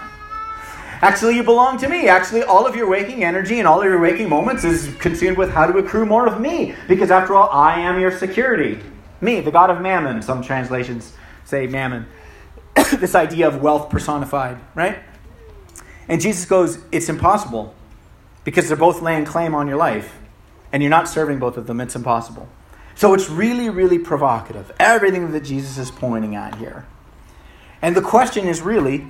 Actually, 1.02 1.36
you 1.36 1.44
belong 1.44 1.78
to 1.78 1.90
me. 1.90 2.08
Actually, 2.08 2.44
all 2.44 2.66
of 2.66 2.76
your 2.76 2.88
waking 2.88 3.24
energy 3.24 3.60
and 3.60 3.68
all 3.68 3.80
of 3.80 3.86
your 3.86 4.00
waking 4.00 4.30
moments 4.30 4.64
is 4.64 4.94
consumed 5.00 5.38
with 5.38 5.50
how 5.52 5.66
to 5.66 5.78
accrue 5.78 6.06
more 6.06 6.28
of 6.28 6.40
me. 6.40 6.74
Because 6.88 7.12
after 7.12 7.36
all, 7.36 7.50
I 7.50 7.80
am 7.82 8.00
your 8.00 8.18
security. 8.18 8.80
Me, 9.20 9.42
the 9.42 9.52
God 9.52 9.70
of 9.70 9.82
mammon. 9.82 10.22
Some 10.22 10.42
translations 10.42 11.14
say 11.44 11.68
mammon. 11.68 12.06
this 12.76 13.16
idea 13.16 13.48
of 13.48 13.62
wealth 13.62 13.90
personified, 13.90 14.60
right? 14.76 15.00
And 16.08 16.22
Jesus 16.22 16.46
goes, 16.46 16.80
It's 16.92 17.10
impossible 17.10 17.76
because 18.44 18.68
they're 18.68 18.78
both 18.78 19.02
laying 19.02 19.26
claim 19.26 19.56
on 19.56 19.68
your 19.68 19.78
life, 19.78 20.18
and 20.72 20.84
you're 20.84 20.90
not 20.90 21.08
serving 21.08 21.40
both 21.40 21.58
of 21.58 21.68
them. 21.68 21.80
It's 21.82 21.96
impossible. 21.96 22.48
So 22.96 23.14
it's 23.14 23.30
really, 23.30 23.70
really 23.70 24.00
provocative, 24.00 24.72
everything 24.80 25.32
that 25.32 25.44
Jesus 25.44 25.78
is 25.78 25.92
pointing 25.92 26.36
at 26.36 26.56
here. 26.56 26.86
And 27.82 27.96
the 27.96 28.02
question 28.02 28.48
is 28.48 28.62
really 28.62 29.08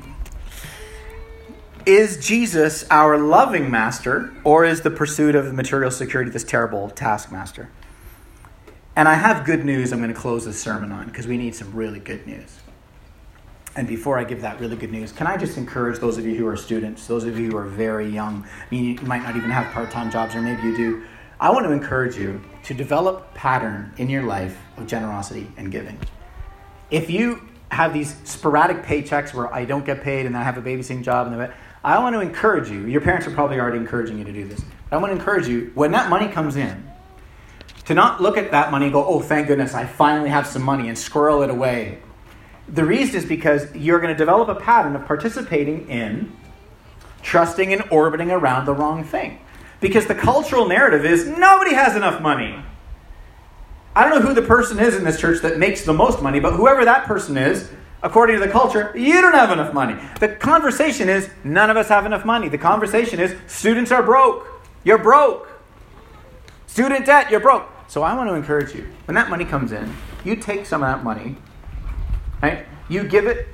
is 1.85 2.25
Jesus 2.25 2.85
our 2.89 3.17
loving 3.17 3.69
master, 3.69 4.33
or 4.45 4.63
is 4.63 4.81
the 4.81 4.89
pursuit 4.89 5.35
of 5.35 5.53
material 5.53 5.91
security 5.91 6.31
this 6.31 6.45
terrible 6.45 6.89
taskmaster? 6.89 7.69
And 8.95 9.09
I 9.09 9.15
have 9.15 9.45
good 9.45 9.65
news 9.65 9.91
I'm 9.91 9.99
going 9.99 10.13
to 10.13 10.19
close 10.19 10.45
this 10.45 10.61
sermon 10.61 10.91
on 10.93 11.07
because 11.07 11.27
we 11.27 11.37
need 11.37 11.55
some 11.55 11.73
really 11.73 11.99
good 11.99 12.25
news. 12.25 12.59
And 13.75 13.87
before 13.87 14.19
I 14.19 14.23
give 14.23 14.41
that 14.41 14.59
really 14.59 14.75
good 14.75 14.91
news, 14.91 15.11
can 15.11 15.25
I 15.25 15.35
just 15.35 15.57
encourage 15.57 15.99
those 15.99 16.17
of 16.17 16.25
you 16.25 16.35
who 16.35 16.47
are 16.47 16.55
students, 16.55 17.07
those 17.07 17.23
of 17.25 17.39
you 17.39 17.51
who 17.51 17.57
are 17.57 17.65
very 17.65 18.07
young, 18.07 18.45
I 18.45 18.65
mean, 18.69 18.85
you 18.85 19.05
might 19.05 19.23
not 19.23 19.35
even 19.35 19.49
have 19.49 19.73
part 19.73 19.89
time 19.89 20.11
jobs, 20.11 20.35
or 20.35 20.41
maybe 20.41 20.61
you 20.61 20.77
do. 20.77 21.03
I 21.39 21.51
want 21.51 21.65
to 21.65 21.71
encourage 21.71 22.15
you 22.15 22.41
to 22.63 22.73
develop 22.73 23.33
pattern 23.33 23.93
in 23.97 24.09
your 24.09 24.23
life 24.23 24.57
of 24.77 24.87
generosity 24.87 25.51
and 25.57 25.71
giving. 25.71 25.99
If 26.91 27.09
you 27.09 27.47
have 27.71 27.93
these 27.93 28.15
sporadic 28.23 28.83
paychecks 28.83 29.33
where 29.33 29.53
I 29.53 29.65
don't 29.65 29.85
get 29.85 30.03
paid 30.03 30.25
and 30.25 30.37
I 30.37 30.43
have 30.43 30.57
a 30.57 30.61
babysitting 30.61 31.03
job, 31.03 31.31
and 31.31 31.53
I 31.83 31.99
want 31.99 32.15
to 32.15 32.21
encourage 32.21 32.69
you. 32.69 32.85
Your 32.85 33.01
parents 33.01 33.27
are 33.27 33.31
probably 33.31 33.59
already 33.59 33.77
encouraging 33.77 34.19
you 34.19 34.23
to 34.23 34.31
do 34.31 34.47
this. 34.47 34.61
But 34.89 34.97
I 34.97 34.99
want 34.99 35.11
to 35.11 35.17
encourage 35.17 35.47
you 35.47 35.71
when 35.73 35.91
that 35.91 36.09
money 36.09 36.27
comes 36.27 36.55
in, 36.55 36.87
to 37.85 37.93
not 37.93 38.21
look 38.21 38.37
at 38.37 38.51
that 38.51 38.71
money 38.71 38.85
and 38.85 38.93
go, 38.93 39.03
"Oh, 39.03 39.19
thank 39.21 39.47
goodness, 39.47 39.73
I 39.73 39.85
finally 39.85 40.29
have 40.29 40.45
some 40.45 40.61
money," 40.61 40.87
and 40.87 40.97
squirrel 40.97 41.41
it 41.41 41.49
away 41.49 41.97
the 42.67 42.85
reason 42.85 43.15
is 43.15 43.25
because 43.25 43.73
you're 43.75 43.99
going 43.99 44.13
to 44.13 44.17
develop 44.17 44.49
a 44.49 44.55
pattern 44.55 44.95
of 44.95 45.05
participating 45.05 45.89
in 45.89 46.31
trusting 47.21 47.71
and 47.73 47.83
orbiting 47.89 48.31
around 48.31 48.65
the 48.65 48.73
wrong 48.73 49.03
thing. 49.03 49.39
Because 49.83 50.07
the 50.07 50.15
cultural 50.15 50.67
narrative 50.67 51.05
is 51.05 51.27
nobody 51.27 51.75
has 51.75 51.95
enough 51.95 52.21
money. 52.21 52.55
I 53.95 54.09
don't 54.09 54.19
know 54.19 54.27
who 54.27 54.33
the 54.33 54.41
person 54.41 54.79
is 54.79 54.95
in 54.95 55.03
this 55.03 55.19
church 55.19 55.41
that 55.43 55.59
makes 55.59 55.85
the 55.85 55.93
most 55.93 56.23
money, 56.23 56.39
but 56.39 56.53
whoever 56.53 56.83
that 56.85 57.05
person 57.05 57.37
is, 57.37 57.69
according 58.01 58.39
to 58.39 58.43
the 58.43 58.51
culture, 58.51 58.91
you 58.97 59.21
don't 59.21 59.35
have 59.35 59.51
enough 59.51 59.73
money. 59.73 59.95
The 60.19 60.29
conversation 60.29 61.09
is 61.09 61.29
none 61.43 61.69
of 61.69 61.77
us 61.77 61.89
have 61.89 62.07
enough 62.07 62.25
money. 62.25 62.49
The 62.49 62.57
conversation 62.57 63.19
is 63.19 63.35
students 63.45 63.91
are 63.91 64.01
broke. 64.01 64.47
You're 64.83 64.97
broke. 64.97 65.47
Student 66.65 67.05
debt, 67.05 67.29
you're 67.29 67.39
broke. 67.39 67.69
So 67.87 68.01
I 68.01 68.15
want 68.15 68.29
to 68.29 68.33
encourage 68.33 68.73
you 68.73 68.87
when 69.05 69.13
that 69.13 69.29
money 69.29 69.45
comes 69.45 69.71
in, 69.71 69.93
you 70.23 70.35
take 70.35 70.65
some 70.65 70.81
of 70.81 70.87
that 70.87 71.03
money 71.03 71.37
Right? 72.43 72.65
You 72.89 73.05
give 73.05 73.25
it 73.25 73.47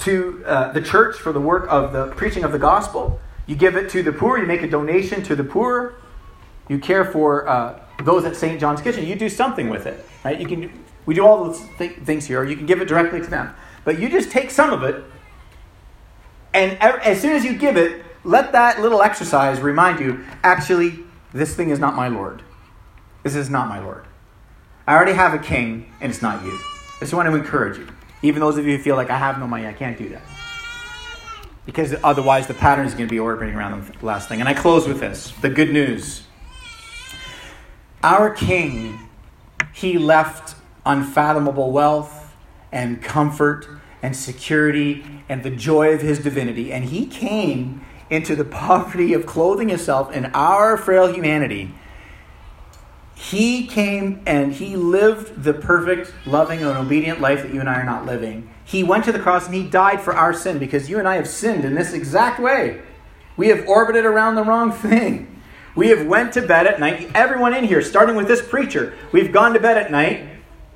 to 0.00 0.42
uh, 0.46 0.72
the 0.72 0.80
church 0.80 1.16
for 1.16 1.32
the 1.32 1.40
work 1.40 1.66
of 1.68 1.92
the 1.92 2.06
preaching 2.16 2.44
of 2.44 2.52
the 2.52 2.58
gospel. 2.58 3.20
You 3.46 3.56
give 3.56 3.76
it 3.76 3.90
to 3.90 4.02
the 4.02 4.12
poor. 4.12 4.38
You 4.38 4.46
make 4.46 4.62
a 4.62 4.68
donation 4.68 5.22
to 5.24 5.36
the 5.36 5.44
poor. 5.44 5.94
You 6.68 6.78
care 6.78 7.04
for 7.04 7.48
uh, 7.48 7.80
those 8.02 8.24
at 8.24 8.36
St. 8.36 8.60
John's 8.60 8.80
Kitchen. 8.80 9.06
You 9.06 9.14
do 9.14 9.28
something 9.28 9.68
with 9.68 9.86
it. 9.86 10.04
Right? 10.24 10.40
You 10.40 10.46
can. 10.46 10.84
We 11.04 11.14
do 11.14 11.26
all 11.26 11.44
those 11.44 11.60
th- 11.78 11.96
things 12.04 12.26
here. 12.26 12.44
You 12.44 12.56
can 12.56 12.66
give 12.66 12.80
it 12.80 12.86
directly 12.86 13.20
to 13.20 13.26
them. 13.26 13.54
But 13.84 13.98
you 13.98 14.08
just 14.08 14.30
take 14.30 14.50
some 14.50 14.72
of 14.72 14.84
it, 14.84 15.04
and 16.54 16.80
as 16.80 17.20
soon 17.20 17.32
as 17.32 17.44
you 17.44 17.54
give 17.58 17.76
it, 17.76 18.04
let 18.24 18.52
that 18.52 18.80
little 18.80 19.02
exercise 19.02 19.60
remind 19.60 19.98
you. 19.98 20.24
Actually, 20.44 21.00
this 21.32 21.56
thing 21.56 21.70
is 21.70 21.80
not 21.80 21.96
my 21.96 22.06
Lord. 22.06 22.42
This 23.24 23.34
is 23.34 23.50
not 23.50 23.68
my 23.68 23.80
Lord. 23.80 24.04
I 24.86 24.94
already 24.94 25.12
have 25.12 25.34
a 25.34 25.38
king, 25.38 25.92
and 26.00 26.10
it's 26.10 26.22
not 26.22 26.44
you. 26.44 26.52
I 26.52 27.00
just 27.00 27.14
want 27.14 27.28
to 27.28 27.34
encourage 27.34 27.78
you. 27.78 27.88
Even 28.22 28.40
those 28.40 28.58
of 28.58 28.66
you 28.66 28.76
who 28.76 28.82
feel 28.82 28.94
like 28.94 29.10
I 29.10 29.18
have 29.18 29.38
no 29.38 29.46
money, 29.46 29.66
I 29.66 29.72
can't 29.72 29.98
do 29.98 30.08
that. 30.10 30.22
Because 31.64 31.94
otherwise, 32.02 32.46
the 32.46 32.54
pattern 32.54 32.86
is 32.86 32.94
going 32.94 33.06
to 33.06 33.10
be 33.10 33.20
orbiting 33.20 33.54
around 33.54 33.86
the 33.86 34.06
last 34.06 34.28
thing. 34.28 34.40
And 34.40 34.48
I 34.48 34.54
close 34.54 34.88
with 34.88 35.00
this 35.00 35.32
the 35.40 35.50
good 35.50 35.72
news. 35.72 36.24
Our 38.02 38.30
King, 38.30 38.98
he 39.72 39.96
left 39.96 40.56
unfathomable 40.84 41.70
wealth 41.70 42.34
and 42.72 43.00
comfort 43.00 43.68
and 44.02 44.16
security 44.16 45.04
and 45.28 45.44
the 45.44 45.50
joy 45.50 45.94
of 45.94 46.00
his 46.00 46.18
divinity. 46.18 46.72
And 46.72 46.86
he 46.86 47.06
came 47.06 47.84
into 48.10 48.34
the 48.34 48.44
poverty 48.44 49.14
of 49.14 49.24
clothing 49.24 49.68
himself 49.68 50.10
in 50.12 50.26
our 50.34 50.76
frail 50.76 51.12
humanity 51.12 51.72
he 53.22 53.68
came 53.68 54.20
and 54.26 54.52
he 54.52 54.74
lived 54.74 55.44
the 55.44 55.54
perfect, 55.54 56.12
loving, 56.26 56.60
and 56.60 56.76
obedient 56.76 57.20
life 57.20 57.42
that 57.42 57.54
you 57.54 57.60
and 57.60 57.68
I 57.68 57.74
are 57.74 57.84
not 57.84 58.04
living. 58.04 58.51
He 58.64 58.82
went 58.82 59.04
to 59.04 59.12
the 59.12 59.18
cross 59.18 59.46
and 59.46 59.54
he 59.54 59.64
died 59.64 60.00
for 60.00 60.14
our 60.14 60.32
sin 60.32 60.58
because 60.58 60.88
you 60.88 60.98
and 60.98 61.08
I 61.08 61.16
have 61.16 61.28
sinned 61.28 61.64
in 61.64 61.74
this 61.74 61.92
exact 61.92 62.40
way. 62.40 62.82
We 63.36 63.48
have 63.48 63.66
orbited 63.66 64.04
around 64.04 64.34
the 64.34 64.44
wrong 64.44 64.72
thing. 64.72 65.40
We 65.74 65.88
have 65.88 66.06
went 66.06 66.34
to 66.34 66.42
bed 66.42 66.66
at 66.66 66.80
night. 66.80 67.10
Everyone 67.14 67.54
in 67.54 67.64
here, 67.64 67.80
starting 67.82 68.14
with 68.14 68.28
this 68.28 68.46
preacher, 68.46 68.94
we've 69.10 69.32
gone 69.32 69.54
to 69.54 69.60
bed 69.60 69.78
at 69.78 69.90
night 69.90 70.28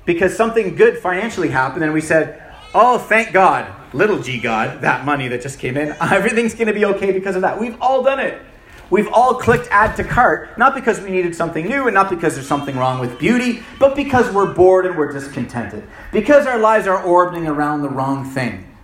because 0.05 0.35
something 0.35 0.75
good 0.75 0.97
financially 0.97 1.49
happened 1.49 1.83
and 1.83 1.93
we 1.93 2.01
said, 2.01 2.41
"Oh, 2.73 2.97
thank 2.97 3.31
God, 3.31 3.71
little 3.93 4.19
g 4.19 4.39
God, 4.39 4.81
that 4.81 5.05
money 5.05 5.27
that 5.27 5.41
just 5.41 5.59
came 5.59 5.77
in. 5.77 5.95
Everything's 6.01 6.55
going 6.55 6.67
to 6.67 6.73
be 6.73 6.85
okay 6.85 7.11
because 7.11 7.35
of 7.35 7.43
that." 7.43 7.59
We've 7.59 7.79
all 7.79 8.03
done 8.03 8.19
it. 8.19 8.41
We've 8.89 9.07
all 9.07 9.35
clicked 9.35 9.67
add 9.69 9.95
to 9.97 10.03
cart, 10.03 10.57
not 10.57 10.73
because 10.73 11.01
we 11.01 11.09
needed 11.09 11.35
something 11.35 11.65
new 11.65 11.87
and 11.87 11.93
not 11.93 12.09
because 12.09 12.35
there's 12.35 12.47
something 12.47 12.77
wrong 12.77 12.99
with 12.99 13.19
beauty, 13.19 13.63
but 13.79 13.95
because 13.95 14.33
we're 14.33 14.53
bored 14.53 14.85
and 14.85 14.97
we're 14.97 15.11
discontented. 15.11 15.83
Because 16.11 16.47
our 16.47 16.57
lives 16.57 16.87
are 16.87 17.01
orbiting 17.01 17.47
around 17.47 17.81
the 17.81 17.89
wrong 17.89 18.25
thing. 18.25 18.75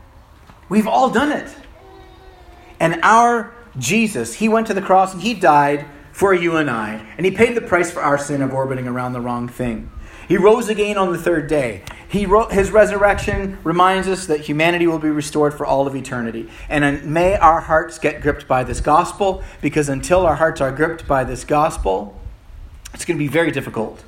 We've 0.70 0.88
all 0.88 1.10
done 1.10 1.32
it. 1.32 1.56
And 2.80 3.00
our 3.04 3.54
Jesus, 3.78 4.36
he 4.36 4.50
went 4.50 4.68
to 4.68 4.74
the 4.74 4.82
cross 4.82 5.14
and 5.14 5.22
he 5.22 5.34
died 5.34 5.86
for 6.12 6.34
you 6.34 6.58
and 6.58 6.70
I. 6.70 7.08
And 7.18 7.26
he 7.26 7.32
paid 7.32 7.56
the 7.56 7.62
price 7.62 7.92
for 7.92 8.02
our 8.02 8.18
sin 8.18 8.42
of 8.42 8.54
orbiting 8.54 8.88
around 8.88 9.14
the 9.14 9.22
wrong 9.22 9.48
thing. 9.48 9.90
He 10.28 10.38
rose 10.38 10.70
again 10.70 10.98
on 10.98 11.12
the 11.12 11.18
third 11.18 11.48
day. 11.48 11.84
He 12.14 12.28
wrote, 12.28 12.52
his 12.52 12.70
resurrection 12.70 13.58
reminds 13.64 14.08
us 14.08 14.28
that 14.28 14.42
humanity 14.42 14.86
will 14.86 15.00
be 15.00 15.10
restored 15.10 15.52
for 15.52 15.66
all 15.66 15.88
of 15.88 15.96
eternity. 15.96 16.48
And 16.70 16.86
uh, 16.86 17.04
may 17.04 17.36
our 17.36 17.60
hearts 17.60 17.98
get 17.98 18.22
gripped 18.22 18.48
by 18.48 18.64
this 18.64 18.82
gospel, 18.82 19.42
because 19.64 19.90
until 19.90 20.24
our 20.24 20.36
hearts 20.36 20.62
are 20.62 20.72
gripped 20.72 21.08
by 21.08 21.24
this 21.24 21.44
gospel, 21.44 22.16
it's 22.94 23.04
going 23.04 23.18
to 23.18 23.24
be 23.24 23.28
very 23.28 23.50
difficult 23.50 24.04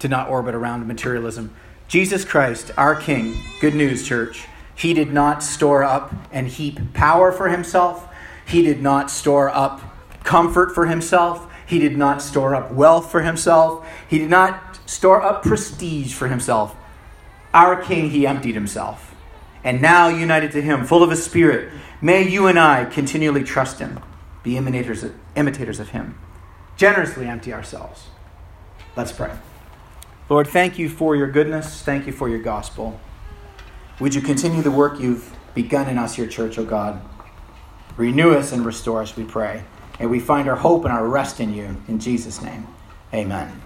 to 0.00 0.08
not 0.08 0.28
orbit 0.28 0.54
around 0.54 0.86
materialism. 0.86 1.54
Jesus 1.88 2.26
Christ, 2.26 2.70
our 2.76 2.94
King, 2.94 3.34
good 3.62 3.74
news, 3.74 4.06
church, 4.06 4.44
he 4.74 4.92
did 4.92 5.10
not 5.10 5.42
store 5.42 5.82
up 5.82 6.12
and 6.32 6.48
heap 6.48 6.92
power 6.92 7.32
for 7.32 7.48
himself. 7.48 8.12
He 8.46 8.60
did 8.60 8.82
not 8.82 9.10
store 9.10 9.48
up 9.48 9.80
comfort 10.22 10.74
for 10.74 10.84
himself. 10.84 11.50
He 11.66 11.78
did 11.78 11.96
not 11.96 12.20
store 12.20 12.54
up 12.54 12.72
wealth 12.72 13.10
for 13.10 13.22
himself. 13.22 13.88
He 14.06 14.18
did 14.18 14.28
not 14.28 14.80
store 14.84 15.22
up 15.22 15.42
prestige 15.42 16.12
for 16.12 16.28
himself. 16.28 16.76
Our 17.54 17.82
King, 17.82 18.10
he 18.10 18.26
emptied 18.26 18.54
himself. 18.54 19.14
And 19.64 19.80
now, 19.80 20.08
united 20.08 20.52
to 20.52 20.62
him, 20.62 20.84
full 20.84 21.02
of 21.02 21.10
his 21.10 21.24
Spirit, 21.24 21.72
may 22.00 22.26
you 22.26 22.46
and 22.46 22.58
I 22.58 22.84
continually 22.84 23.44
trust 23.44 23.78
him, 23.78 24.00
be 24.42 24.56
imitators 24.56 25.04
of, 25.04 25.14
imitators 25.36 25.78
of 25.78 25.90
him, 25.90 26.18
generously 26.76 27.26
empty 27.26 27.52
ourselves. 27.52 28.06
Let's 28.96 29.12
pray. 29.12 29.32
Lord, 30.28 30.48
thank 30.48 30.78
you 30.78 30.88
for 30.88 31.14
your 31.14 31.30
goodness. 31.30 31.82
Thank 31.82 32.06
you 32.06 32.12
for 32.12 32.28
your 32.28 32.40
gospel. 32.40 32.98
Would 34.00 34.14
you 34.14 34.20
continue 34.20 34.62
the 34.62 34.70
work 34.70 34.98
you've 34.98 35.36
begun 35.54 35.88
in 35.88 35.98
us, 35.98 36.16
your 36.16 36.26
church, 36.26 36.58
O 36.58 36.62
oh 36.62 36.64
God? 36.64 37.00
Renew 37.96 38.32
us 38.32 38.52
and 38.52 38.64
restore 38.64 39.02
us, 39.02 39.16
we 39.16 39.24
pray. 39.24 39.64
And 40.00 40.10
we 40.10 40.18
find 40.18 40.48
our 40.48 40.56
hope 40.56 40.84
and 40.84 40.92
our 40.92 41.06
rest 41.06 41.38
in 41.38 41.52
you. 41.52 41.76
In 41.86 42.00
Jesus' 42.00 42.40
name, 42.40 42.66
amen. 43.12 43.60